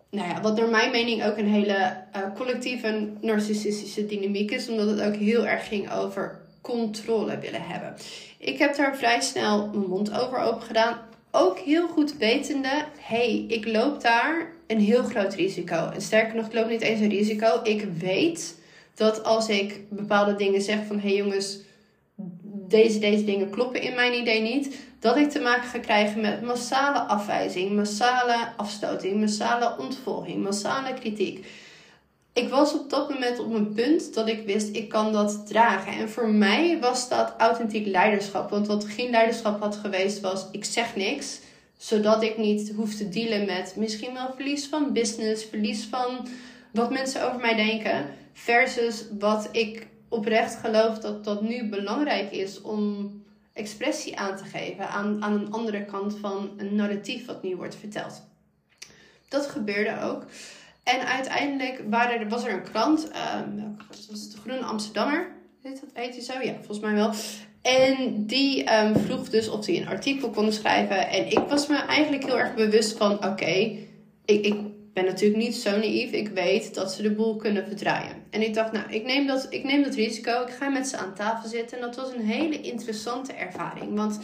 Nou 0.10 0.27
ja, 0.27 0.41
wat 0.41 0.58
naar 0.58 0.69
mijn 0.69 0.91
mening 0.91 1.25
ook 1.25 1.38
een 1.38 1.47
hele 1.47 1.97
uh, 2.15 2.21
collectieve 2.36 3.10
narcissistische 3.21 4.06
dynamiek 4.06 4.51
is. 4.51 4.69
Omdat 4.69 4.88
het 4.88 5.01
ook 5.01 5.15
heel 5.15 5.47
erg 5.47 5.67
ging 5.67 5.91
over 5.91 6.39
controle 6.62 7.39
willen 7.39 7.63
hebben. 7.63 7.95
Ik 8.38 8.58
heb 8.58 8.75
daar 8.75 8.97
vrij 8.97 9.21
snel 9.21 9.67
mijn 9.73 9.89
mond 9.89 10.19
over 10.19 10.38
open 10.38 10.62
gedaan. 10.62 10.97
Ook 11.35 11.59
heel 11.59 11.87
goed 11.87 12.17
wetende, 12.17 12.85
hey, 12.99 13.45
ik 13.47 13.67
loop 13.67 14.01
daar 14.01 14.51
een 14.67 14.79
heel 14.79 15.03
groot 15.03 15.33
risico. 15.33 15.89
En 15.93 16.01
sterker 16.01 16.35
nog, 16.35 16.45
ik 16.45 16.53
loop 16.53 16.69
niet 16.69 16.81
eens 16.81 16.99
een 16.99 17.09
risico. 17.09 17.59
Ik 17.63 17.87
weet 17.99 18.59
dat 18.95 19.23
als 19.23 19.49
ik 19.49 19.79
bepaalde 19.89 20.35
dingen 20.35 20.61
zeg 20.61 20.85
van, 20.87 20.99
hey 20.99 21.15
jongens, 21.15 21.59
deze, 22.67 22.99
deze 22.99 23.23
dingen 23.23 23.49
kloppen 23.49 23.81
in 23.81 23.95
mijn 23.95 24.13
idee 24.13 24.41
niet. 24.41 24.75
Dat 24.99 25.17
ik 25.17 25.29
te 25.29 25.39
maken 25.39 25.69
ga 25.69 25.79
krijgen 25.79 26.21
met 26.21 26.41
massale 26.41 26.99
afwijzing, 26.99 27.71
massale 27.71 28.47
afstoting, 28.57 29.19
massale 29.19 29.75
ontvolging, 29.77 30.43
massale 30.43 30.93
kritiek 30.93 31.45
ik 32.33 32.49
was 32.49 32.73
op 32.73 32.89
dat 32.89 33.09
moment 33.09 33.39
op 33.39 33.53
een 33.53 33.73
punt 33.73 34.13
dat 34.13 34.27
ik 34.27 34.45
wist, 34.45 34.75
ik 34.75 34.89
kan 34.89 35.13
dat 35.13 35.47
dragen. 35.47 35.93
En 35.93 36.09
voor 36.09 36.29
mij 36.29 36.79
was 36.79 37.09
dat 37.09 37.33
authentiek 37.37 37.87
leiderschap. 37.87 38.49
Want 38.49 38.67
wat 38.67 38.85
geen 38.85 39.09
leiderschap 39.09 39.59
had 39.59 39.75
geweest 39.75 40.19
was, 40.19 40.45
ik 40.51 40.65
zeg 40.65 40.95
niks. 40.95 41.39
Zodat 41.77 42.23
ik 42.23 42.37
niet 42.37 42.71
hoef 42.75 42.95
te 42.95 43.09
dealen 43.09 43.45
met 43.45 43.73
misschien 43.75 44.13
wel 44.13 44.33
verlies 44.35 44.67
van 44.67 44.93
business, 44.93 45.45
verlies 45.45 45.83
van 45.83 46.27
wat 46.71 46.91
mensen 46.91 47.27
over 47.27 47.39
mij 47.39 47.55
denken. 47.55 48.05
Versus 48.33 49.05
wat 49.19 49.49
ik 49.51 49.87
oprecht 50.09 50.55
geloof 50.55 50.99
dat 50.99 51.23
dat 51.23 51.41
nu 51.41 51.69
belangrijk 51.69 52.31
is 52.31 52.61
om 52.61 53.11
expressie 53.53 54.19
aan 54.19 54.37
te 54.37 54.43
geven 54.43 54.89
aan, 54.89 55.23
aan 55.23 55.33
een 55.33 55.51
andere 55.51 55.85
kant 55.85 56.15
van 56.21 56.51
een 56.57 56.75
narratief 56.75 57.25
wat 57.25 57.43
nu 57.43 57.55
wordt 57.55 57.75
verteld. 57.75 58.23
Dat 59.27 59.47
gebeurde 59.47 60.01
ook. 60.01 60.25
En 60.83 61.07
uiteindelijk 61.07 61.83
was 62.29 62.43
er 62.43 62.53
een 62.53 62.63
krant, 62.63 63.11
um, 63.45 63.77
was 64.09 64.31
de 64.31 64.37
Groene 64.37 64.63
Amsterdammer, 64.63 65.31
heet 65.61 65.81
dat, 65.81 65.89
heet 65.93 66.23
zo? 66.23 66.41
Ja, 66.41 66.53
volgens 66.53 66.79
mij 66.79 66.93
wel. 66.93 67.11
En 67.61 68.25
die 68.25 68.73
um, 68.79 68.95
vroeg 68.95 69.29
dus 69.29 69.49
of 69.49 69.65
hij 69.65 69.77
een 69.77 69.87
artikel 69.87 70.29
kon 70.29 70.51
schrijven. 70.51 71.09
En 71.09 71.25
ik 71.31 71.39
was 71.47 71.67
me 71.67 71.75
eigenlijk 71.75 72.25
heel 72.25 72.39
erg 72.39 72.53
bewust 72.53 72.97
van: 72.97 73.25
oké, 73.25 73.77
ik, 74.25 74.45
ik 74.45 74.55
ben 74.93 75.05
natuurlijk 75.05 75.43
niet 75.43 75.55
zo 75.55 75.77
naïef. 75.77 76.11
Ik 76.11 76.27
weet 76.27 76.73
dat 76.73 76.93
ze 76.93 77.01
de 77.01 77.11
boel 77.11 77.35
kunnen 77.35 77.67
verdraaien. 77.67 78.15
En 78.29 78.41
ik 78.41 78.53
dacht, 78.53 78.71
nou, 78.71 78.85
ik 78.89 79.05
neem 79.05 79.27
dat, 79.27 79.47
ik 79.49 79.63
neem 79.63 79.83
dat 79.83 79.95
risico. 79.95 80.41
Ik 80.41 80.53
ga 80.53 80.69
met 80.69 80.87
ze 80.87 80.97
aan 80.97 81.15
tafel 81.15 81.49
zitten. 81.49 81.77
En 81.77 81.83
dat 81.83 81.95
was 81.95 82.13
een 82.13 82.25
hele 82.25 82.61
interessante 82.61 83.33
ervaring. 83.33 83.95
Want 83.95 84.19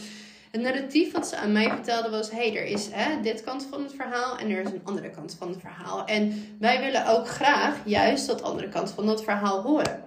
het 0.50 0.60
narratief 0.60 1.12
wat 1.12 1.28
ze 1.28 1.36
aan 1.36 1.52
mij 1.52 1.68
vertelde 1.68 2.10
was: 2.10 2.30
hey, 2.30 2.56
er 2.56 2.64
is 2.64 2.88
hè, 2.90 3.20
dit 3.20 3.42
kant 3.42 3.66
van 3.70 3.82
het 3.82 3.94
verhaal 3.94 4.38
en 4.38 4.50
er 4.50 4.60
is 4.60 4.72
een 4.72 4.80
andere 4.84 5.10
kant 5.10 5.36
van 5.38 5.48
het 5.48 5.60
verhaal. 5.60 6.04
En 6.04 6.44
wij 6.58 6.80
willen 6.80 7.06
ook 7.06 7.28
graag 7.28 7.76
juist 7.84 8.26
dat 8.26 8.42
andere 8.42 8.68
kant 8.68 8.90
van 8.90 9.06
dat 9.06 9.24
verhaal 9.24 9.62
horen. 9.62 10.04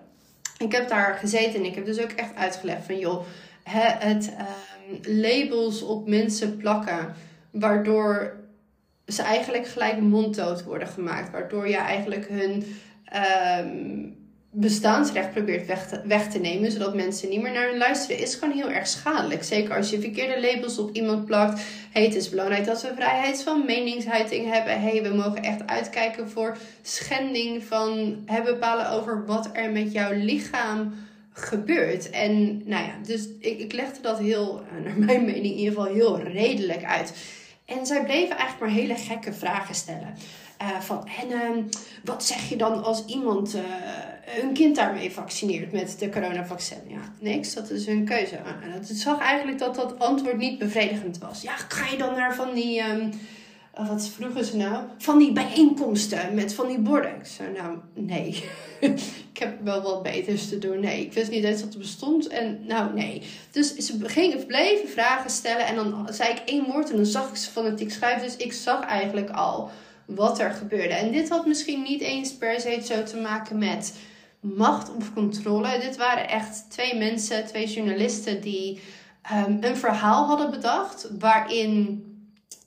Ik 0.58 0.72
heb 0.72 0.90
daar 0.90 1.18
gezeten 1.18 1.60
en 1.60 1.66
ik 1.66 1.76
heb 1.76 1.86
dus 1.86 2.02
ook 2.02 2.12
echt 2.12 2.36
uitgelegd 2.36 2.86
van 2.86 3.00
joh, 3.00 3.26
het 3.64 4.34
ehm, 4.36 5.20
labels 5.22 5.82
op 5.82 6.08
mensen 6.08 6.58
plakken, 6.58 7.14
waardoor 7.52 8.42
ze 9.08 9.22
eigenlijk 9.22 9.68
gelijk 9.68 10.00
monddood 10.00 10.64
worden 10.64 10.88
gemaakt, 10.88 11.32
waardoor 11.32 11.68
je 11.68 11.78
eigenlijk 11.78 12.28
hun 12.28 12.76
ehm, 13.06 14.10
bestaansrecht 14.56 15.32
probeert 15.32 15.66
weg 16.06 16.30
te, 16.30 16.40
nemen, 16.40 16.72
zodat 16.72 16.96
mensen 16.96 17.30
niet 17.30 17.42
meer 17.42 17.52
naar 17.52 17.70
hun 17.70 17.78
luisteren, 17.78 18.22
is 18.22 18.36
gewoon 18.36 18.54
heel 18.54 18.70
erg 18.70 18.88
schadelijk. 18.88 19.44
Zeker 19.44 19.76
als 19.76 19.90
je 19.90 20.00
verkeerde 20.00 20.42
labels 20.42 20.78
op 20.78 20.96
iemand 20.96 21.26
plakt. 21.26 21.62
Hey, 21.92 22.04
het 22.04 22.16
is 22.16 22.30
belangrijk 22.30 22.66
dat 22.66 22.82
we 22.82 22.94
vrijheid 22.96 23.44
van 23.44 23.66
meningsuiting 23.66 24.52
hebben. 24.52 24.82
Hey, 24.82 25.04
we 25.04 25.16
mogen 25.16 25.44
echt 25.44 25.68
uitkijken 25.68 26.30
voor 26.30 26.58
schending 26.82 27.64
van 27.64 28.18
het 28.26 28.44
bepalen 28.44 28.90
over 28.90 29.26
wat 29.26 29.50
er 29.54 29.72
met 29.72 29.92
jouw 29.92 30.14
lichaam 30.14 30.94
gebeurt. 31.34 32.10
En 32.10 32.62
nou 32.66 32.86
ja, 32.86 32.94
dus 33.06 33.28
ik, 33.40 33.60
ik 33.60 33.74
legde 33.74 34.02
dat 34.02 34.20
heel, 34.20 34.62
eh, 34.62 34.86
naar 34.86 34.98
mijn 34.98 35.26
mening 35.26 35.46
in 35.46 35.54
ieder 35.54 35.74
geval, 35.74 35.94
heel 35.94 36.20
redelijk 36.20 36.84
uit. 36.84 37.14
En 37.66 37.86
zij 37.86 38.04
bleven 38.04 38.38
eigenlijk 38.38 38.60
maar 38.60 38.82
hele 38.82 38.96
gekke 38.96 39.34
vragen 39.34 39.76
stellen. 39.76 40.16
Uh, 40.64 40.80
van, 40.80 41.08
en 41.20 41.30
uh, 41.30 41.64
wat 42.04 42.24
zeg 42.24 42.50
je 42.50 42.56
dan 42.56 42.84
als 42.84 43.06
iemand 43.06 43.56
uh, 43.56 43.62
hun 44.26 44.54
kind 44.54 44.76
daarmee 44.76 45.12
vaccineert 45.12 45.72
met 45.72 45.96
de 46.00 46.10
coronavaccin? 46.10 46.78
Ja, 46.88 47.14
niks. 47.20 47.54
Dat 47.54 47.70
is 47.70 47.86
hun 47.86 48.06
keuze. 48.06 48.36
En 48.36 48.72
het 48.72 48.88
zag 48.88 49.20
eigenlijk 49.20 49.60
dat 49.60 49.76
dat 49.76 50.00
antwoord 50.00 50.38
niet 50.38 50.60
bevredigend 50.60 51.18
was. 51.18 51.42
Ja, 51.42 51.56
ga 51.56 51.92
je 51.92 51.98
dan 51.98 52.14
naar 52.14 52.36
van 52.36 52.54
die... 52.54 52.82
Um, 52.82 53.12
wat 53.76 54.08
vroegen 54.08 54.46
ze 54.46 54.58
nou? 54.58 54.84
Van 54.98 55.18
die 55.18 55.32
bijeenkomsten 55.32 56.36
met 56.36 56.54
van 56.54 56.68
die 56.68 56.80
borden. 56.80 57.16
Ik 57.16 57.26
zei, 57.26 57.52
nou, 57.52 57.78
nee. 57.94 58.44
ik 59.34 59.38
heb 59.40 59.64
wel 59.64 59.82
wat 59.82 60.04
beters 60.04 60.50
te 60.50 60.58
doen. 60.58 60.80
Nee, 60.80 61.06
ik 61.06 61.14
wist 61.14 61.32
niet 61.32 61.44
eens 61.44 61.62
dat 61.62 61.70
het 61.70 61.78
bestond. 61.78 62.28
En 62.28 62.60
nou, 62.68 62.94
nee. 62.94 63.22
Dus 63.52 63.76
ze 63.76 63.98
gingen, 64.02 64.46
bleven 64.46 64.90
vragen 64.90 65.30
stellen. 65.30 65.66
En 65.66 65.76
dan 65.76 66.08
zei 66.12 66.30
ik 66.30 66.42
één 66.46 66.66
woord 66.66 66.90
en 66.90 66.96
dan 66.96 67.06
zag 67.06 67.30
ik 67.30 67.36
ze 67.36 67.52
fanatiek 67.52 67.92
schrijven. 67.92 68.28
Dus 68.28 68.38
ik 68.38 68.54
zag 68.54 68.82
eigenlijk 68.82 69.30
al 69.30 69.70
wat 70.06 70.40
er 70.40 70.52
gebeurde. 70.52 70.94
En 70.94 71.12
dit 71.12 71.30
had 71.30 71.46
misschien 71.46 71.82
niet 71.82 72.02
eens 72.02 72.38
per 72.38 72.60
se 72.60 72.82
zo 72.86 73.04
te 73.04 73.18
maken 73.18 73.58
met 73.58 73.98
macht 74.40 74.96
of 74.96 75.14
controle. 75.14 75.80
Dit 75.80 75.98
waren 75.98 76.30
echt 76.30 76.66
twee 76.70 76.96
mensen, 76.96 77.46
twee 77.46 77.68
journalisten 77.68 78.42
die 78.42 78.80
um, 79.48 79.58
een 79.62 79.78
verhaal 79.78 80.26
hadden 80.26 80.52
bedacht 80.52 81.10
waarin 81.20 82.06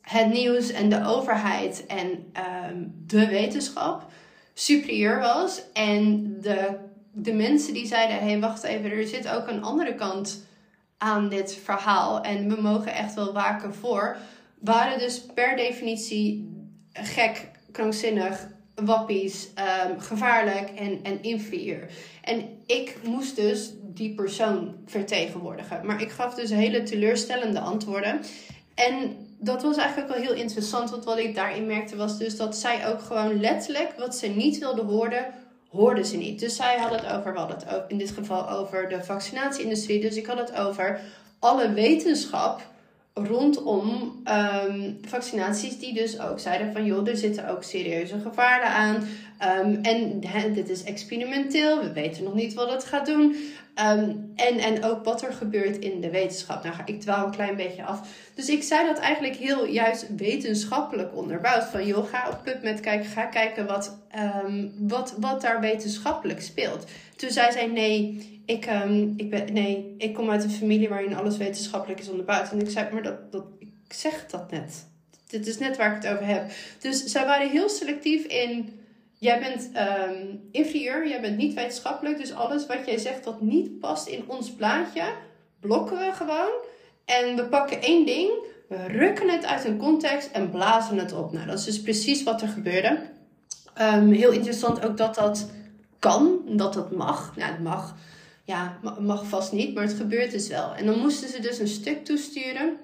het 0.01 0.33
nieuws 0.33 0.71
en 0.71 0.89
de 0.89 1.05
overheid 1.05 1.87
en 1.87 2.33
um, 2.71 2.95
de 3.07 3.27
wetenschap 3.27 4.11
superieur 4.55 5.19
was. 5.19 5.63
En 5.73 6.35
de, 6.41 6.77
de 7.13 7.33
mensen 7.33 7.75
die 7.75 7.87
zeiden: 7.87 8.19
hé, 8.19 8.31
hey, 8.31 8.41
wacht 8.41 8.63
even, 8.63 8.91
er 8.91 9.07
zit 9.07 9.29
ook 9.29 9.49
een 9.49 9.63
andere 9.63 9.95
kant 9.95 10.45
aan 10.99 11.29
dit 11.29 11.59
verhaal 11.65 12.21
en 12.21 12.49
we 12.55 12.61
mogen 12.61 12.95
echt 12.95 13.15
wel 13.15 13.33
waken 13.33 13.75
voor, 13.75 14.17
waren 14.59 14.99
dus 14.99 15.21
per 15.35 15.57
definitie 15.57 16.55
gek, 17.03 17.49
krankzinnig, 17.73 18.49
wappies, 18.75 19.49
um, 19.89 20.01
gevaarlijk 20.01 20.71
en, 20.71 21.01
en 21.03 21.23
inferieur. 21.23 21.91
En 22.23 22.49
ik 22.67 22.97
moest 23.05 23.37
dus 23.37 23.73
die 23.83 24.15
persoon 24.15 24.75
vertegenwoordigen. 24.87 25.87
Maar 25.87 26.03
ik 26.03 26.11
gaf 26.11 26.35
dus 26.35 26.51
hele 26.51 26.83
teleurstellende 26.83 27.61
antwoorden. 27.61 28.21
En 28.75 29.17
dat 29.39 29.63
was 29.63 29.77
eigenlijk 29.77 30.09
wel 30.09 30.23
heel 30.23 30.35
interessant. 30.35 30.91
Want 30.91 31.05
wat 31.05 31.19
ik 31.19 31.35
daarin 31.35 31.67
merkte 31.67 31.97
was 31.97 32.19
dus 32.19 32.37
dat 32.37 32.57
zij 32.57 32.89
ook 32.89 33.01
gewoon 33.01 33.41
letterlijk 33.41 33.93
wat 33.99 34.17
ze 34.17 34.27
niet 34.27 34.59
wilden 34.59 34.85
horen, 34.85 35.25
hoorden 35.69 36.07
ze 36.07 36.17
niet. 36.17 36.41
Dus 36.41 36.57
zij 36.57 36.79
hadden 36.79 36.99
het 36.99 37.13
over, 37.13 37.33
we 37.33 37.39
hadden 37.39 37.57
het 37.57 37.85
in 37.89 37.99
dit 37.99 38.11
geval 38.11 38.51
over 38.51 38.89
de 38.89 39.05
vaccinatieindustrie. 39.05 40.01
Dus 40.01 40.17
ik 40.17 40.27
had 40.27 40.39
het 40.39 40.57
over 40.57 41.01
alle 41.39 41.73
wetenschap 41.73 42.63
rondom 43.25 44.23
um, 44.65 44.99
vaccinaties 45.07 45.79
die 45.79 45.95
dus 45.95 46.21
ook 46.21 46.39
zeiden 46.39 46.73
van 46.73 46.85
joh, 46.85 47.09
er 47.09 47.17
zitten 47.17 47.49
ook 47.49 47.63
serieuze 47.63 48.21
gevaren 48.21 48.69
aan. 48.69 48.95
Um, 49.65 49.79
en 49.83 50.21
dit 50.53 50.69
is 50.69 50.85
experimenteel, 50.85 51.81
we 51.81 51.93
weten 51.93 52.25
nog 52.25 52.35
niet 52.35 52.55
wat 52.55 52.73
het 52.73 52.85
gaat 52.85 53.07
doen. 53.07 53.37
Um, 53.93 54.33
en, 54.37 54.59
en 54.59 54.85
ook 54.85 55.05
wat 55.05 55.23
er 55.23 55.33
gebeurt 55.33 55.79
in 55.79 56.01
de 56.01 56.11
wetenschap. 56.11 56.65
Nou, 56.65 56.75
ik 56.85 57.01
dwaal 57.01 57.25
een 57.25 57.31
klein 57.31 57.57
beetje 57.57 57.85
af. 57.85 58.09
Dus 58.35 58.49
ik 58.49 58.63
zei 58.63 58.87
dat 58.87 58.99
eigenlijk 58.99 59.37
heel 59.37 59.67
juist 59.67 60.07
wetenschappelijk 60.17 61.17
onderbouwd. 61.17 61.65
Van 61.65 61.87
joh, 61.87 62.09
ga 62.09 62.29
op 62.29 62.41
PubMed 62.45 62.81
kijken, 62.81 63.11
ga 63.11 63.25
kijken 63.25 63.67
wat, 63.67 63.99
wat, 64.79 65.15
wat 65.19 65.41
daar 65.41 65.61
wetenschappelijk 65.61 66.43
speelt. 66.43 66.85
Toen 67.17 67.31
zei 67.31 67.53
zij 67.53 67.67
nee, 67.67 68.36
ik, 68.47 68.67
um, 68.67 69.15
ik, 69.17 69.31
ben, 69.31 69.53
nee, 69.53 69.95
ik 69.99 70.15
kom 70.15 70.31
uit 70.31 70.45
een 70.45 70.51
familie 70.51 70.89
waarin 70.89 71.17
alles 71.17 71.37
wetenschappelijk 71.37 72.01
is 72.01 72.09
onderbouwd. 72.09 72.51
En 72.51 72.61
ik 72.61 72.71
zei, 72.71 72.93
maar 72.93 73.03
dat, 73.03 73.33
dat, 73.33 73.45
ik 73.59 73.93
zeg 73.93 74.27
dat 74.27 74.51
net. 74.51 74.87
Dit 75.27 75.47
is 75.47 75.59
net 75.59 75.77
waar 75.77 75.97
ik 75.97 76.03
het 76.03 76.13
over 76.13 76.27
heb. 76.27 76.51
Dus 76.79 77.05
zij 77.05 77.27
waren 77.27 77.51
heel 77.51 77.69
selectief 77.69 78.25
in. 78.25 78.81
Jij 79.19 79.39
bent 79.39 79.71
um, 79.77 80.41
inferieur, 80.51 81.09
jij 81.09 81.21
bent 81.21 81.37
niet 81.37 81.55
wetenschappelijk. 81.55 82.19
Dus 82.19 82.33
alles 82.33 82.67
wat 82.67 82.87
jij 82.87 82.99
zegt 82.99 83.25
dat 83.25 83.41
niet 83.41 83.81
past 83.81 84.09
in 84.09 84.25
ons 84.27 84.51
plaatje, 84.51 85.03
blokken 85.61 85.99
we 85.99 86.13
gewoon. 86.13 86.51
En 87.05 87.37
we 87.37 87.45
pakken 87.45 87.83
één 87.83 88.07
ding, 88.07 88.31
we 88.69 88.87
rukken 88.87 89.31
het 89.31 89.45
uit 89.45 89.65
een 89.65 89.77
context 89.77 90.31
en 90.33 90.51
blazen 90.51 90.99
het 90.99 91.13
op. 91.13 91.33
Nou, 91.33 91.47
dat 91.47 91.59
is 91.59 91.65
dus 91.65 91.83
precies 91.83 92.23
wat 92.23 92.43
er 92.43 92.49
gebeurde. 92.49 92.99
Um, 93.81 94.13
heel 94.13 94.31
interessant 94.31 94.85
ook 94.85 94.97
dat 94.97 95.15
dat 95.15 95.51
kan, 95.99 96.41
dat 96.47 96.75
dat 96.75 96.93
mag. 96.93 97.37
Nou, 97.37 97.51
het 97.51 97.63
mag 97.63 97.97
ja, 98.47 98.79
mag 99.01 99.27
vast 99.27 99.53
niet, 99.53 99.75
maar 99.75 99.83
het 99.83 99.97
gebeurt 99.97 100.31
dus 100.31 100.49
wel. 100.49 100.75
En 100.75 100.87
dan 100.87 100.99
moesten 100.99 101.29
ze 101.29 101.41
dus 101.41 101.59
een 101.59 101.69
stuk 101.69 102.05
toesturen 102.05 102.77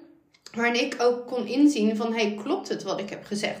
waarin 0.55 0.81
ik 0.81 0.95
ook 0.97 1.27
kon 1.27 1.47
inzien 1.47 1.95
van, 1.95 2.13
hey, 2.13 2.39
klopt 2.43 2.69
het 2.69 2.83
wat 2.83 2.99
ik 2.99 3.09
heb 3.09 3.25
gezegd? 3.25 3.59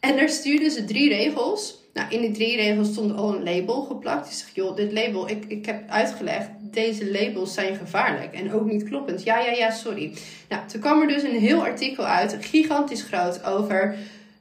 En 0.00 0.16
daar 0.16 0.28
stuurden 0.28 0.70
ze 0.70 0.84
drie 0.84 1.08
regels. 1.08 1.80
Nou, 1.92 2.10
in 2.10 2.20
die 2.20 2.30
drie 2.30 2.56
regels 2.56 2.88
stond 2.88 3.16
al 3.16 3.34
een 3.34 3.44
label 3.44 3.82
geplakt. 3.82 4.26
Ik 4.26 4.32
zeg, 4.32 4.54
joh, 4.54 4.76
dit 4.76 4.92
label, 4.92 5.28
ik, 5.28 5.44
ik 5.44 5.66
heb 5.66 5.88
uitgelegd, 5.88 6.48
deze 6.60 7.10
labels 7.10 7.54
zijn 7.54 7.76
gevaarlijk 7.76 8.34
en 8.34 8.52
ook 8.52 8.64
niet 8.64 8.84
kloppend. 8.84 9.22
Ja, 9.22 9.40
ja, 9.40 9.52
ja, 9.52 9.70
sorry. 9.70 10.12
Nou, 10.48 10.68
toen 10.68 10.80
kwam 10.80 11.00
er 11.00 11.08
dus 11.08 11.22
een 11.22 11.38
heel 11.38 11.64
artikel 11.64 12.04
uit, 12.04 12.36
gigantisch 12.40 13.02
groot, 13.02 13.44
over... 13.44 13.96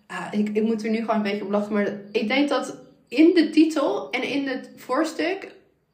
Ah, 0.07 0.27
ik, 0.31 0.49
ik 0.53 0.63
moet 0.63 0.83
er 0.83 0.89
nu 0.89 0.99
gewoon 0.99 1.15
een 1.15 1.21
beetje 1.21 1.43
op 1.43 1.51
lachen, 1.51 1.73
maar 1.73 2.01
ik 2.11 2.27
denk 2.27 2.49
dat 2.49 2.77
in 3.07 3.33
de 3.33 3.49
titel 3.49 4.09
en 4.09 4.23
in 4.23 4.47
het 4.47 4.69
voorstuk 4.75 5.47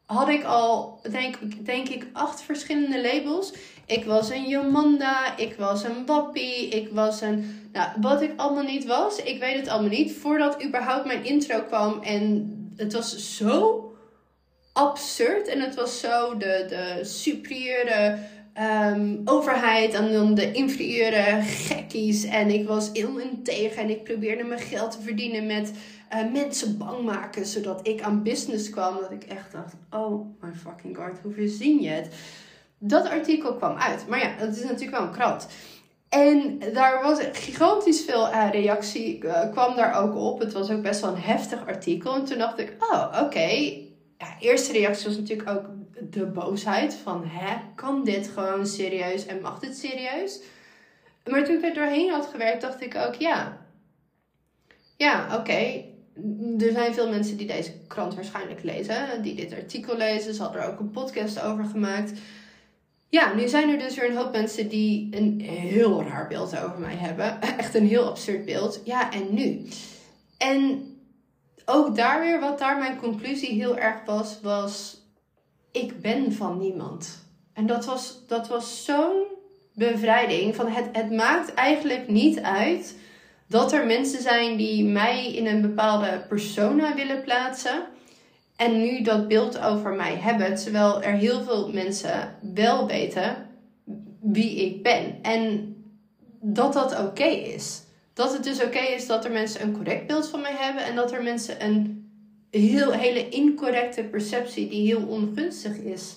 had 0.08 0.30
ik 0.30 0.43
al, 0.43 1.00
denk, 1.12 1.65
denk 1.65 1.88
ik, 1.88 2.08
acht 2.13 2.41
verschillende 2.41 3.02
labels. 3.02 3.54
Ik 3.86 4.06
was 4.06 4.30
een 4.30 4.48
Jomanda, 4.48 5.38
ik 5.38 5.56
was 5.56 5.84
een 5.84 6.06
Wappie, 6.06 6.67
ik 6.67 6.89
was 6.91 7.22
een... 7.22 7.70
Nou, 7.74 7.89
wat 8.02 8.22
ik 8.22 8.32
allemaal 8.36 8.63
niet 8.63 8.86
was, 8.86 9.17
ik 9.17 9.39
weet 9.39 9.60
het 9.60 9.67
allemaal 9.67 9.89
niet. 9.89 10.17
Voordat 10.17 10.63
überhaupt 10.63 11.06
mijn 11.06 11.26
intro 11.26 11.62
kwam 11.62 12.02
en 12.02 12.52
het 12.76 12.93
was 12.93 13.38
zo 13.38 13.84
absurd. 14.74 15.48
En 15.48 15.60
het 15.60 15.76
was 15.76 16.00
zo 16.00 16.38
de, 16.38 16.65
de 16.70 17.06
superieure 17.06 18.20
um, 18.60 19.22
overheid 19.26 19.93
en 19.93 20.13
dan 20.13 20.34
de 20.34 20.52
inferieure 20.52 21.41
gekkies. 21.41 22.24
En 22.24 22.50
ik 22.50 22.67
was 22.67 22.89
heel 22.93 23.20
tegen 23.43 23.82
en 23.82 23.89
ik 23.89 24.04
probeerde 24.04 24.43
mijn 24.43 24.60
geld 24.60 24.91
te 24.91 25.02
verdienen 25.02 25.46
met 25.46 25.72
uh, 26.13 26.32
mensen 26.32 26.78
bang 26.78 27.04
maken. 27.04 27.46
Zodat 27.46 27.88
ik 27.88 28.02
aan 28.02 28.24
business 28.24 28.70
kwam. 28.70 28.98
Dat 29.02 29.12
ik 29.12 29.24
echt 29.24 29.52
dacht, 29.52 29.74
oh 29.89 30.26
my 30.41 30.54
fucking 30.54 30.98
god, 30.98 31.20
hoe 31.24 31.34
verzin 31.34 31.82
je 31.82 31.89
het? 31.89 32.10
Dat 32.80 33.10
artikel 33.10 33.56
kwam 33.56 33.78
uit. 33.78 34.08
Maar 34.08 34.20
ja, 34.20 34.36
dat 34.39 34.56
is 34.56 34.63
natuurlijk 34.63 34.98
wel 34.98 35.08
een 35.08 35.12
krant. 35.12 35.48
En 36.10 36.60
daar 36.74 37.02
was 37.04 37.20
gigantisch 37.32 38.02
veel 38.02 38.28
uh, 38.28 38.48
reactie, 38.52 39.24
uh, 39.24 39.52
kwam 39.52 39.76
daar 39.76 40.04
ook 40.04 40.15
op. 40.15 40.39
Het 40.39 40.54
was 40.54 40.70
ook 40.72 40.82
best 40.82 41.02
wel 41.02 41.10
een 41.10 41.22
heftig 41.22 41.67
artikel. 41.67 42.15
En 42.15 42.26
toen 42.26 42.38
dacht 42.38 42.60
ik, 42.60 42.76
oh, 42.80 43.22
oké 43.24 43.50
ja, 44.17 44.28
eerste 44.39 44.72
reactie 44.72 45.08
was 45.08 45.17
natuurlijk 45.17 45.50
ook 45.50 45.65
de 46.01 46.25
boosheid. 46.25 46.93
Van, 46.93 47.23
hè, 47.25 47.55
kan 47.75 48.03
dit 48.03 48.27
gewoon 48.27 48.67
serieus 48.67 49.25
en 49.25 49.41
mag 49.41 49.60
dit 49.60 49.77
serieus? 49.77 50.41
Maar 51.29 51.43
toen 51.43 51.55
ik 51.55 51.63
er 51.63 51.73
doorheen 51.73 52.10
had 52.10 52.25
gewerkt, 52.25 52.62
dacht 52.62 52.81
ik 52.81 52.95
ook, 52.95 53.15
ja. 53.15 53.65
Ja, 54.97 55.38
oké. 55.39 55.83
Er 56.60 56.71
zijn 56.71 56.93
veel 56.93 57.10
mensen 57.10 57.38
die 57.38 57.47
deze 57.47 57.73
krant 57.88 58.15
waarschijnlijk 58.15 58.63
lezen. 58.63 59.21
Die 59.21 59.36
dit 59.36 59.53
artikel 59.53 59.97
lezen. 59.97 60.33
Ze 60.33 60.41
hadden 60.41 60.62
er 60.62 60.71
ook 60.71 60.79
een 60.79 60.91
podcast 60.91 61.41
over 61.41 61.65
gemaakt. 61.65 62.12
Ja, 63.10 63.33
nu 63.33 63.47
zijn 63.47 63.69
er 63.69 63.79
dus 63.79 63.95
weer 63.95 64.10
een 64.10 64.17
hoop 64.17 64.31
mensen 64.31 64.69
die 64.69 65.15
een 65.15 65.41
heel 65.41 66.03
raar 66.03 66.27
beeld 66.27 66.60
over 66.60 66.79
mij 66.79 66.95
hebben. 66.95 67.41
Echt 67.57 67.75
een 67.75 67.88
heel 67.88 68.07
absurd 68.10 68.45
beeld. 68.45 68.81
Ja, 68.83 69.12
en 69.12 69.33
nu? 69.33 69.67
En 70.38 70.86
ook 71.65 71.95
daar 71.95 72.19
weer, 72.21 72.39
wat 72.39 72.60
daar 72.60 72.77
mijn 72.77 72.97
conclusie 72.97 73.53
heel 73.53 73.77
erg 73.77 74.05
was, 74.05 74.41
was: 74.41 75.01
ik 75.82 76.02
ben 76.02 76.34
van 76.34 76.58
niemand. 76.58 77.26
En 77.54 77.66
dat 77.66 77.86
was, 77.86 78.24
dat 78.28 78.48
was 78.48 78.86
zo'n 78.86 79.24
bevrijding. 79.74 80.56
Van 80.56 80.68
het, 80.68 80.86
het 80.92 81.12
maakt 81.12 81.54
eigenlijk 81.54 82.08
niet 82.08 82.42
uit 82.42 82.96
dat 83.48 83.72
er 83.72 83.86
mensen 83.86 84.22
zijn 84.22 84.58
die 84.58 84.86
mij 84.86 85.34
in 85.34 85.48
een 85.48 85.62
bepaalde 85.62 86.26
persona 86.30 86.96
willen 86.96 87.22
plaatsen. 87.22 87.84
En 88.56 88.82
nu 88.82 89.02
dat 89.02 89.28
beeld 89.28 89.60
over 89.60 89.94
mij 89.94 90.16
hebben. 90.16 90.56
Terwijl 90.56 91.02
er 91.02 91.13
heel 91.13 91.44
veel 91.44 91.70
mensen 91.74 92.36
wel 92.54 92.88
weten 92.88 93.36
wie 94.22 94.56
ik 94.56 94.84
ben. 94.84 95.20
En 95.22 95.76
dat 96.42 96.74
dat 96.74 97.00
oké 97.00 97.26
is 97.26 97.86
dat 98.18 98.34
het 98.34 98.44
dus 98.44 98.63
oké 98.63 98.80
is 98.80 99.08
dat 99.08 99.26
er 99.26 99.32
mensen 99.32 99.62
een 99.62 99.76
correct 99.76 100.08
beeld 100.08 100.28
van 100.28 100.42
mij 100.42 100.56
hebben 100.58 100.84
en 100.84 100.96
dat 100.96 101.12
er 101.12 101.24
mensen 101.24 101.66
een 101.66 101.96
heel, 102.60 102.91
hele 102.91 103.30
incorrecte 103.30 104.04
perceptie 104.04 104.70
die 104.70 104.86
heel 104.86 105.08
ongunstig 105.08 105.78
is 105.78 106.15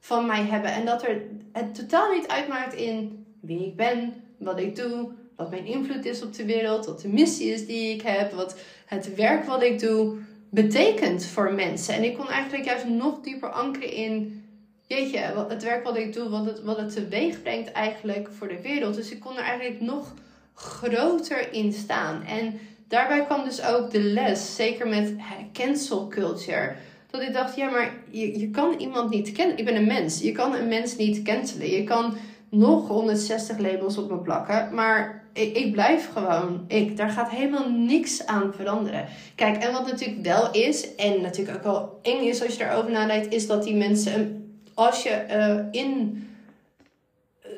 van 0.00 0.26
mij 0.26 0.42
hebben. 0.42 0.72
En 0.72 0.84
dat 0.84 1.02
er 1.02 1.22
het 1.52 1.74
totaal 1.74 2.12
niet 2.12 2.28
uitmaakt 2.28 2.74
in 2.74 3.24
wie 3.40 3.66
ik 3.66 3.76
ben, 3.76 4.14
wat 4.36 4.60
ik 4.60 4.76
doe, 4.76 5.08
wat 5.36 5.50
mijn 5.50 5.66
invloed 5.66 6.04
is 6.04 6.22
op 6.22 6.34
de 6.34 6.44
wereld, 6.44 6.86
wat 6.86 7.00
de 7.00 7.08
missie 7.08 7.52
is 7.52 7.66
die 7.66 7.94
ik 7.94 8.02
heb, 8.02 8.32
wat 8.32 8.56
het 8.86 9.14
werk 9.14 9.44
wat 9.44 9.62
ik 9.62 9.80
doe 9.80 10.16
betekent 10.50 11.24
voor 11.24 11.52
mensen. 11.52 11.94
En 11.94 12.04
ik 12.04 12.16
kon 12.16 12.28
eigenlijk 12.28 12.64
juist 12.64 12.86
nog 12.86 13.20
dieper 13.20 13.50
ankeren 13.50 13.92
in, 13.92 14.44
jeetje, 14.86 15.18
het 15.48 15.62
werk 15.62 15.84
wat 15.84 15.96
ik 15.96 16.12
doe, 16.12 16.28
wat 16.28 16.44
het, 16.44 16.62
wat 16.62 16.76
het 16.76 16.92
teweeg 16.92 17.42
brengt 17.42 17.72
eigenlijk 17.72 18.28
voor 18.38 18.48
de 18.48 18.60
wereld. 18.60 18.94
Dus 18.94 19.10
ik 19.10 19.20
kon 19.20 19.36
er 19.36 19.42
eigenlijk 19.42 19.80
nog 19.80 20.14
groter 20.54 21.52
in 21.52 21.72
staan. 21.72 22.22
En 22.22 22.60
daarbij 22.92 23.24
kwam 23.24 23.44
dus 23.44 23.64
ook 23.64 23.90
de 23.90 24.02
les, 24.02 24.54
zeker 24.54 24.88
met 24.88 25.14
cancel 25.52 26.08
culture. 26.08 26.74
Dat 27.10 27.22
ik 27.22 27.32
dacht, 27.32 27.56
ja, 27.56 27.70
maar 27.70 27.94
je, 28.10 28.38
je 28.38 28.50
kan 28.50 28.74
iemand 28.78 29.10
niet 29.10 29.32
kennen. 29.32 29.58
Ik 29.58 29.64
ben 29.64 29.76
een 29.76 29.86
mens. 29.86 30.20
Je 30.20 30.32
kan 30.32 30.54
een 30.54 30.68
mens 30.68 30.96
niet 30.96 31.22
cancelen. 31.22 31.70
Je 31.70 31.84
kan 31.84 32.16
nog 32.48 32.88
160 32.88 33.58
labels 33.58 33.98
op 33.98 34.10
me 34.10 34.16
plakken. 34.16 34.74
Maar 34.74 35.24
ik, 35.32 35.56
ik, 35.56 35.72
blijf 35.72 36.12
gewoon 36.12 36.64
ik. 36.68 36.96
Daar 36.96 37.10
gaat 37.10 37.30
helemaal 37.30 37.70
niks 37.70 38.26
aan 38.26 38.52
veranderen. 38.56 39.06
Kijk, 39.34 39.62
en 39.62 39.72
wat 39.72 39.86
natuurlijk 39.86 40.22
wel 40.22 40.50
is, 40.50 40.94
en 40.94 41.20
natuurlijk 41.20 41.56
ook 41.56 41.62
wel 41.62 41.98
eng 42.02 42.26
is 42.26 42.42
als 42.42 42.56
je 42.56 42.64
erover 42.64 42.90
nadenkt, 42.90 43.32
is 43.32 43.46
dat 43.46 43.64
die 43.64 43.74
mensen, 43.74 44.44
als 44.74 45.02
je 45.02 45.24
uh, 45.30 45.82
in 45.82 46.22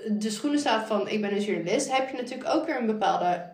de 0.09 0.31
schoenen 0.31 0.61
staat 0.61 0.87
van 0.87 1.09
ik 1.09 1.21
ben 1.21 1.33
een 1.33 1.43
journalist, 1.43 1.97
heb 1.97 2.09
je 2.09 2.17
natuurlijk 2.17 2.55
ook 2.55 2.67
weer 2.67 2.79
een 2.79 2.87
bepaalde 2.87 3.53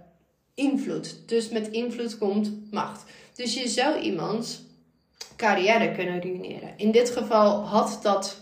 invloed. 0.61 1.19
Dus 1.27 1.49
met 1.49 1.69
invloed 1.69 2.19
komt 2.19 2.53
macht. 2.71 3.05
Dus 3.35 3.55
je 3.55 3.69
zou 3.69 3.99
iemands 3.99 4.63
carrière 5.37 5.93
kunnen 5.93 6.23
ruïneren. 6.23 6.73
In 6.77 6.91
dit 6.91 7.11
geval 7.11 7.65
had 7.65 7.99
dat 8.03 8.41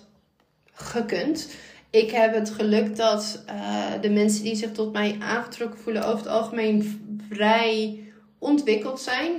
gekund. 0.72 1.48
Ik 1.90 2.10
heb 2.10 2.34
het 2.34 2.50
geluk 2.50 2.96
dat 2.96 3.44
uh, 3.48 3.86
de 4.00 4.10
mensen 4.10 4.44
die 4.44 4.56
zich 4.56 4.72
tot 4.72 4.92
mij 4.92 5.16
aangetrokken 5.20 5.80
voelen 5.80 6.06
over 6.06 6.18
het 6.18 6.28
algemeen 6.28 7.00
vrij 7.28 8.02
ontwikkeld 8.38 9.00
zijn. 9.00 9.30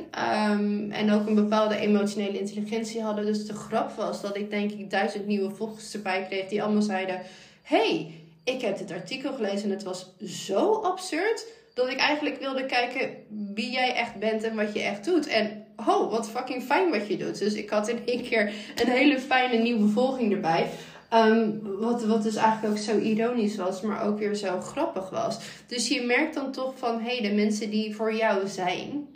Um, 0.51 0.91
en 0.91 1.11
ook 1.11 1.27
een 1.27 1.35
bepaalde 1.35 1.77
emotionele 1.77 2.39
intelligentie 2.39 3.01
hadden. 3.01 3.25
Dus 3.25 3.45
de 3.45 3.53
grap 3.53 3.91
was 3.91 4.21
dat 4.21 4.37
ik 4.37 4.49
denk 4.49 4.71
ik 4.71 4.89
duizend 4.89 5.25
nieuwe 5.25 5.55
volgers 5.55 5.93
erbij 5.93 6.25
kreeg 6.25 6.47
die 6.47 6.63
allemaal 6.63 6.81
zeiden... 6.81 7.21
Hey, 7.61 8.13
ik 8.43 8.61
heb 8.61 8.77
dit 8.77 8.91
artikel 8.91 9.33
gelezen 9.33 9.63
en 9.63 9.69
het 9.69 9.83
was 9.83 10.13
zo 10.23 10.81
absurd 10.81 11.45
dat 11.79 11.89
ik 11.89 11.99
eigenlijk 11.99 12.39
wilde 12.39 12.65
kijken 12.65 13.09
wie 13.53 13.71
jij 13.71 13.93
echt 13.93 14.15
bent 14.15 14.43
en 14.43 14.55
wat 14.55 14.73
je 14.73 14.81
echt 14.81 15.05
doet. 15.05 15.27
En 15.27 15.65
oh, 15.75 16.11
wat 16.11 16.29
fucking 16.29 16.63
fijn 16.63 16.89
wat 16.89 17.07
je 17.07 17.17
doet. 17.17 17.39
Dus 17.39 17.53
ik 17.53 17.69
had 17.69 17.87
in 17.87 17.99
één 18.05 18.21
keer 18.21 18.53
een 18.75 18.89
hele 18.89 19.19
fijne 19.19 19.57
nieuwe 19.57 19.87
volging 19.87 20.33
erbij. 20.33 20.69
Ehm, 21.09 21.49
wat, 21.61 22.05
wat 22.05 22.23
dus 22.23 22.35
eigenlijk 22.35 22.73
ook 22.73 22.79
zo 22.79 22.97
ironisch 22.97 23.55
was, 23.55 23.81
maar 23.81 24.05
ook 24.05 24.19
weer 24.19 24.35
zo 24.35 24.61
grappig 24.61 25.09
was. 25.09 25.39
Dus 25.67 25.87
je 25.87 26.01
merkt 26.01 26.33
dan 26.33 26.51
toch 26.51 26.73
van, 26.77 27.01
hé, 27.01 27.17
hey, 27.17 27.29
de 27.29 27.35
mensen 27.35 27.69
die 27.69 27.95
voor 27.95 28.15
jou 28.15 28.47
zijn, 28.47 29.07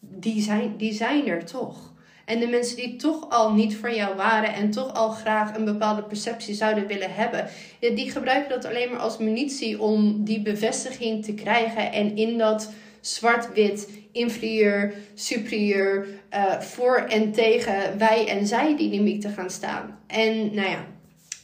die 0.00 0.42
zijn, 0.42 0.76
die 0.76 0.92
zijn 0.92 1.26
er 1.26 1.44
toch. 1.44 1.94
En 2.26 2.40
de 2.40 2.46
mensen 2.46 2.76
die 2.76 2.96
toch 2.96 3.30
al 3.30 3.52
niet 3.52 3.76
voor 3.76 3.94
jou 3.94 4.16
waren 4.16 4.54
en 4.54 4.70
toch 4.70 4.94
al 4.94 5.10
graag 5.10 5.56
een 5.56 5.64
bepaalde 5.64 6.02
perceptie 6.02 6.54
zouden 6.54 6.86
willen 6.86 7.14
hebben, 7.14 7.48
die 7.80 8.10
gebruiken 8.10 8.50
dat 8.50 8.64
alleen 8.64 8.90
maar 8.90 9.00
als 9.00 9.18
munitie 9.18 9.80
om 9.80 10.24
die 10.24 10.42
bevestiging 10.42 11.24
te 11.24 11.34
krijgen 11.34 11.92
en 11.92 12.16
in 12.16 12.38
dat 12.38 12.70
zwart-wit, 13.00 13.88
inferieur, 14.12 14.94
superieur, 15.14 16.06
uh, 16.34 16.60
voor 16.60 16.96
en 16.96 17.32
tegen 17.32 17.98
wij 17.98 18.28
en 18.28 18.46
zij 18.46 18.76
dynamiek 18.76 19.20
te 19.20 19.28
gaan 19.28 19.50
staan. 19.50 19.98
En 20.06 20.54
nou 20.54 20.68
ja, 20.68 20.84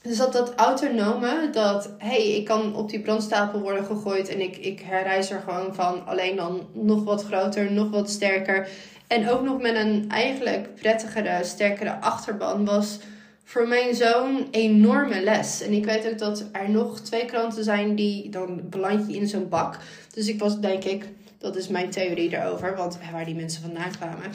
dus 0.03 0.17
dat, 0.17 0.33
dat 0.33 0.55
autonome, 0.55 1.49
dat 1.53 1.95
hey, 1.99 2.37
ik 2.37 2.45
kan 2.45 2.75
op 2.77 2.91
die 2.91 3.01
brandstapel 3.01 3.61
worden 3.61 3.85
gegooid 3.85 4.29
en 4.29 4.41
ik, 4.41 4.57
ik 4.57 4.81
herrijs 4.81 5.31
er 5.31 5.43
gewoon 5.49 5.75
van. 5.75 6.07
Alleen 6.07 6.37
dan 6.37 6.67
nog 6.73 7.05
wat 7.05 7.25
groter, 7.25 7.73
nog 7.73 7.91
wat 7.91 8.11
sterker. 8.11 8.69
En 9.13 9.29
ook 9.29 9.43
nog 9.43 9.61
met 9.61 9.77
een 9.77 10.05
eigenlijk 10.09 10.75
prettigere, 10.75 11.45
sterkere 11.45 12.01
achterban 12.01 12.65
was 12.65 12.99
voor 13.45 13.69
mijn 13.69 13.95
zoon 13.95 14.49
enorme 14.51 15.23
les. 15.23 15.63
En 15.63 15.73
ik 15.73 15.85
weet 15.85 16.07
ook 16.11 16.19
dat 16.19 16.45
er 16.53 16.71
nog 16.71 17.01
twee 17.01 17.25
kranten 17.25 17.65
zijn 17.65 17.95
die 17.95 18.29
dan 18.29 18.61
beland 18.65 19.11
je 19.11 19.17
in 19.17 19.27
zo'n 19.27 19.49
bak. 19.49 19.79
Dus 20.15 20.29
ik 20.29 20.39
was 20.39 20.61
denk 20.61 20.85
ik, 20.85 21.09
dat 21.39 21.57
is 21.57 21.69
mijn 21.69 21.91
theorie 21.91 22.31
daarover, 22.31 22.77
want 22.77 22.99
waar 23.13 23.25
die 23.25 23.35
mensen 23.35 23.63
vandaan 23.63 23.91
kwamen. 23.99 24.31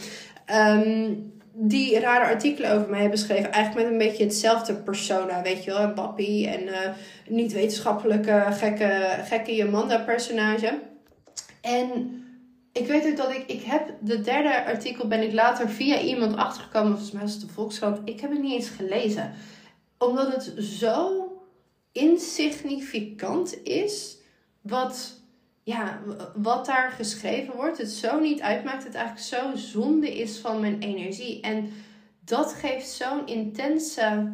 Ehm, 0.45 1.13
die 1.53 1.99
rare 1.99 2.25
artikelen 2.25 2.71
over 2.71 2.89
mij 2.89 3.01
hebben 3.01 3.19
geschreven. 3.19 3.51
Eigenlijk 3.51 3.83
met 3.85 3.93
een 3.93 4.07
beetje 4.07 4.23
hetzelfde 4.23 4.75
persona, 4.75 5.41
weet 5.41 5.63
je 5.63 5.71
wel. 5.71 5.81
Een 5.81 5.93
bappie 5.93 6.47
en 6.47 6.63
uh, 6.63 6.77
niet 7.27 7.53
wetenschappelijke, 7.53 8.43
gekke, 8.49 9.19
gekke 9.23 9.55
Jomanda 9.55 9.97
personage. 9.97 10.79
En 11.61 12.21
ik 12.77 12.87
weet 12.87 13.05
ook 13.05 13.17
dat 13.17 13.31
ik, 13.31 13.43
ik 13.47 13.63
heb 13.63 13.93
de 14.01 14.21
derde 14.21 14.65
artikel 14.65 15.07
ben 15.07 15.21
ik 15.21 15.33
later 15.33 15.69
via 15.69 15.99
iemand 15.99 16.35
achtergekomen, 16.35 16.91
volgens 16.91 17.11
mij 17.11 17.21
was 17.21 17.31
het 17.31 17.41
de 17.41 17.47
Volkskrant. 17.47 17.99
Ik 18.03 18.19
heb 18.19 18.29
het 18.31 18.41
niet 18.41 18.53
eens 18.53 18.69
gelezen. 18.69 19.33
Omdat 19.97 20.33
het 20.33 20.63
zo 20.63 21.27
insignificant 21.91 23.63
is 23.63 24.17
wat, 24.61 25.21
ja, 25.63 26.01
wat 26.35 26.65
daar 26.65 26.91
geschreven 26.91 27.55
wordt. 27.55 27.77
Het 27.77 27.91
zo 27.91 28.19
niet 28.19 28.41
uitmaakt. 28.41 28.83
Het 28.83 28.95
eigenlijk 28.95 29.25
zo 29.25 29.55
zonde 29.55 30.17
is 30.17 30.37
van 30.37 30.59
mijn 30.59 30.79
energie. 30.79 31.41
En 31.41 31.71
dat 32.19 32.53
geeft 32.53 32.89
zo'n 32.89 33.27
intense 33.27 34.31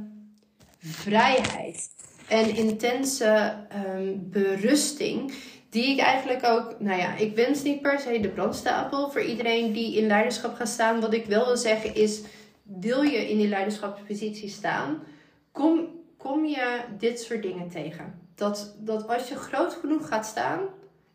vrijheid 0.80 1.90
en 2.28 2.56
intense 2.56 3.56
um, 3.96 4.30
berusting. 4.30 5.34
Die 5.74 5.88
ik 5.90 6.00
eigenlijk 6.00 6.46
ook, 6.46 6.80
nou 6.80 7.00
ja, 7.00 7.16
ik 7.16 7.36
wens 7.36 7.64
niet 7.64 7.82
per 7.82 8.00
se 8.00 8.20
de 8.20 8.30
brandstapel 8.30 9.10
voor 9.10 9.22
iedereen 9.22 9.72
die 9.72 9.98
in 9.98 10.08
leiderschap 10.08 10.56
gaat 10.56 10.68
staan. 10.68 11.02
Wat 11.02 11.14
ik 11.14 11.26
wel 11.26 11.46
wil 11.46 11.58
zeggen 11.58 11.96
is, 11.96 12.22
wil 12.64 13.02
je 13.02 13.30
in 13.30 13.38
die 13.38 13.48
leiderschapspositie 13.48 14.50
staan, 14.50 15.04
kom, 15.52 15.88
kom 16.18 16.46
je 16.46 16.80
dit 16.98 17.20
soort 17.20 17.42
dingen 17.42 17.70
tegen. 17.70 18.20
Dat, 18.36 18.76
dat 18.80 19.08
als 19.08 19.28
je 19.28 19.36
groot 19.36 19.74
genoeg 19.74 20.08
gaat 20.08 20.26
staan, 20.26 20.60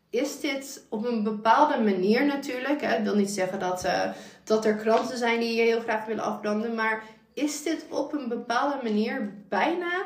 is 0.09 0.39
dit 0.39 0.85
op 0.89 1.05
een 1.05 1.23
bepaalde 1.23 1.83
manier 1.83 2.25
natuurlijk. 2.25 2.81
Hè? 2.81 2.97
Ik 2.97 3.03
wil 3.03 3.15
niet 3.15 3.31
zeggen 3.31 3.59
dat, 3.59 3.85
uh, 3.85 4.11
dat 4.43 4.65
er 4.65 4.75
kranten 4.75 5.17
zijn 5.17 5.39
die 5.39 5.55
je 5.55 5.61
heel 5.61 5.81
graag 5.81 6.05
willen 6.05 6.23
afbranden, 6.23 6.75
maar 6.75 7.03
is 7.33 7.63
dit 7.63 7.85
op 7.89 8.13
een 8.13 8.27
bepaalde 8.27 8.79
manier 8.83 9.33
bijna 9.49 10.03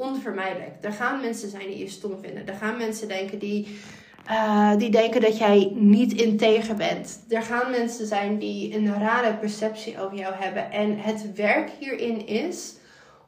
onvermijdelijk. 0.00 0.70
Er 0.80 0.92
gaan 0.92 1.20
mensen 1.20 1.48
zijn 1.48 1.66
die 1.66 1.78
je 1.78 1.88
stom 1.88 2.18
vinden. 2.20 2.46
Er 2.46 2.54
gaan 2.54 2.76
mensen 2.76 3.08
denken 3.08 3.38
die, 3.38 3.78
uh, 4.30 4.76
die 4.76 4.90
denken 4.90 5.20
dat 5.20 5.38
jij 5.38 5.72
niet 5.74 6.12
integer 6.12 6.74
bent. 6.74 7.24
Er 7.28 7.42
gaan 7.42 7.70
mensen 7.70 8.06
zijn 8.06 8.38
die 8.38 8.74
een 8.74 8.98
rare 8.98 9.34
perceptie 9.34 10.00
over 10.00 10.16
jou 10.16 10.34
hebben. 10.34 10.70
En 10.70 10.98
het 10.98 11.34
werk 11.34 11.70
hierin 11.78 12.26
is 12.26 12.74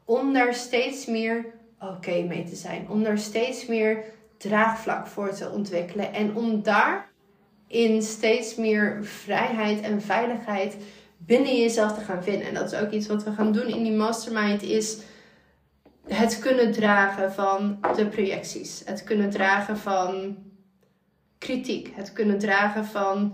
om 0.05 0.33
daar 0.33 0.55
steeds 0.55 1.07
meer 1.07 1.45
oké 1.81 2.23
mee 2.23 2.45
te 2.45 2.57
zijn. 2.57 2.87
Om 2.89 3.03
daar 3.03 3.19
steeds 3.19 3.67
meer 3.67 4.05
draagvlak 4.39 5.07
voor 5.07 5.35
te 5.35 5.51
ontwikkelen. 5.51 6.15
En 6.15 6.37
om 6.37 6.63
daar 6.63 7.11
in 7.67 8.03
steeds 8.03 8.55
meer 8.55 8.99
vrijheid 9.03 9.81
en 9.81 10.03
veiligheid 10.03 10.77
binnen 11.17 11.57
jezelf 11.57 11.93
te 11.93 12.05
gaan 12.05 12.23
vinden. 12.23 12.49
En 12.49 12.55
dat 12.55 12.73
is 12.73 12.79
ook 12.79 12.91
iets 12.91 13.07
wat 13.07 13.25
we 13.25 13.33
gaan 13.33 13.53
doen 13.53 13.67
in 13.67 13.83
die 13.83 13.93
mastermind. 13.93 14.63
Is 14.63 14.99
het 16.09 16.39
kunnen 16.39 16.73
dragen 16.73 17.33
van 17.33 17.79
de 17.97 18.07
projecties. 18.07 18.83
Het 18.85 19.05
kunnen 19.05 19.31
dragen 19.31 19.79
van 19.79 20.37
kritiek. 21.39 21.93
Het 21.95 22.13
kunnen 22.13 22.39
dragen 22.39 22.85
van 22.85 23.33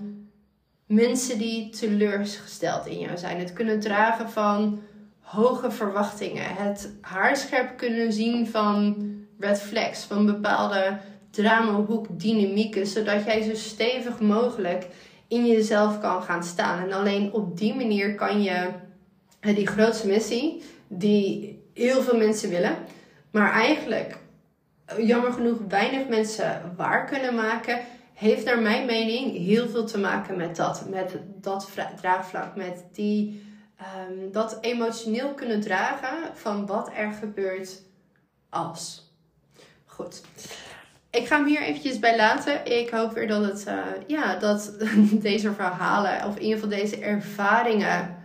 mensen 0.87 1.39
die 1.39 1.71
teleurgesteld 1.71 2.87
in 2.87 2.99
jou 2.99 3.19
zijn. 3.19 3.39
Het 3.39 3.53
kunnen 3.53 3.81
dragen 3.81 4.31
van 4.31 4.81
hoge 5.21 5.71
verwachtingen. 5.71 6.55
Het 6.57 6.93
haarscherp 7.01 7.77
kunnen 7.77 8.13
zien 8.13 8.47
van 8.47 8.97
red 9.39 9.61
flags, 9.61 10.05
van 10.05 10.27
bepaalde 10.27 10.99
dramahoek-dynamieken, 11.31 12.87
zodat 12.87 13.25
jij 13.25 13.43
zo 13.43 13.55
stevig 13.55 14.21
mogelijk 14.21 14.87
in 15.29 15.47
jezelf 15.47 16.01
kan 16.01 16.23
gaan 16.23 16.45
staan. 16.45 16.83
En 16.83 16.93
alleen 16.93 17.33
op 17.33 17.59
die 17.59 17.75
manier 17.75 18.15
kan 18.15 18.43
je 18.43 18.71
die 19.41 19.67
grootste 19.67 20.07
missie, 20.07 20.63
die 20.89 21.58
heel 21.79 22.03
veel 22.03 22.17
mensen 22.17 22.51
willen, 22.51 22.77
maar 23.31 23.53
eigenlijk 23.53 24.19
jammer 24.97 25.33
genoeg 25.33 25.59
weinig 25.69 26.09
mensen 26.09 26.75
waar 26.77 27.07
kunnen 27.07 27.35
maken, 27.35 27.81
heeft 28.15 28.45
naar 28.45 28.63
mijn 28.63 28.87
mening 28.87 29.37
heel 29.37 29.69
veel 29.69 29.85
te 29.85 29.99
maken 29.99 30.37
met 30.37 30.57
dat. 30.57 30.89
Met 30.89 31.17
dat 31.41 31.69
draagvlak, 32.01 32.57
met 32.57 32.85
die, 32.93 33.43
um, 33.81 34.33
dat 34.33 34.59
emotioneel 34.61 35.35
kunnen 35.35 35.61
dragen 35.61 36.35
van 36.35 36.67
wat 36.67 36.91
er 36.97 37.13
gebeurt 37.13 37.83
als. 38.49 39.13
Goed. 39.85 40.21
Ik 41.11 41.27
ga 41.27 41.37
hem 41.37 41.47
hier 41.47 41.61
eventjes 41.61 41.99
bij 41.99 42.17
laten. 42.17 42.79
Ik 42.79 42.91
hoop 42.91 43.13
weer 43.13 43.29
dat, 43.29 43.45
het, 43.45 43.65
uh, 43.69 43.83
ja, 44.07 44.37
dat 44.37 44.73
deze 45.29 45.53
verhalen, 45.53 46.25
of 46.27 46.37
in 46.37 46.43
ieder 46.43 46.59
geval 46.59 46.79
deze 46.79 46.99
ervaringen, 46.99 48.18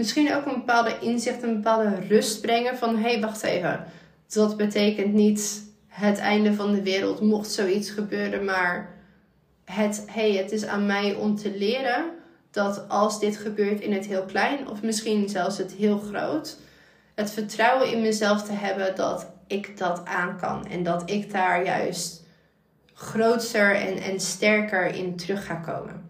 misschien 0.00 0.34
ook 0.34 0.46
een 0.46 0.54
bepaalde 0.54 0.98
inzicht, 1.00 1.42
een 1.42 1.54
bepaalde 1.54 1.94
rust 2.08 2.40
brengen. 2.40 2.76
Van 2.76 2.96
hé, 2.96 3.10
hey, 3.10 3.20
wacht 3.20 3.42
even. 3.42 3.84
Dat 4.28 4.56
betekent 4.56 5.12
niet 5.12 5.62
het 5.86 6.18
einde 6.18 6.54
van 6.54 6.72
de 6.72 6.82
wereld, 6.82 7.20
mocht 7.20 7.50
zoiets 7.50 7.90
gebeuren, 7.90 8.44
maar 8.44 8.94
het, 9.64 10.04
hey, 10.06 10.32
het 10.32 10.52
is 10.52 10.66
aan 10.66 10.86
mij 10.86 11.14
om 11.14 11.36
te 11.36 11.50
leren 11.58 12.04
dat 12.50 12.88
als 12.88 13.20
dit 13.20 13.36
gebeurt 13.36 13.80
in 13.80 13.92
het 13.92 14.06
heel 14.06 14.24
klein, 14.24 14.68
of 14.68 14.82
misschien 14.82 15.28
zelfs 15.28 15.58
het 15.58 15.72
heel 15.72 15.98
groot, 15.98 16.56
het 17.14 17.30
vertrouwen 17.30 17.92
in 17.92 18.00
mezelf 18.00 18.42
te 18.42 18.52
hebben 18.52 18.96
dat 18.96 19.26
ik 19.46 19.78
dat 19.78 20.04
aan 20.04 20.38
kan 20.38 20.66
en 20.66 20.82
dat 20.82 21.10
ik 21.10 21.32
daar 21.32 21.64
juist 21.64 22.24
grootser 22.94 23.74
en, 23.74 23.96
en 23.98 24.20
sterker 24.20 24.94
in 24.94 25.16
terug 25.16 25.46
ga 25.46 25.54
komen. 25.54 26.09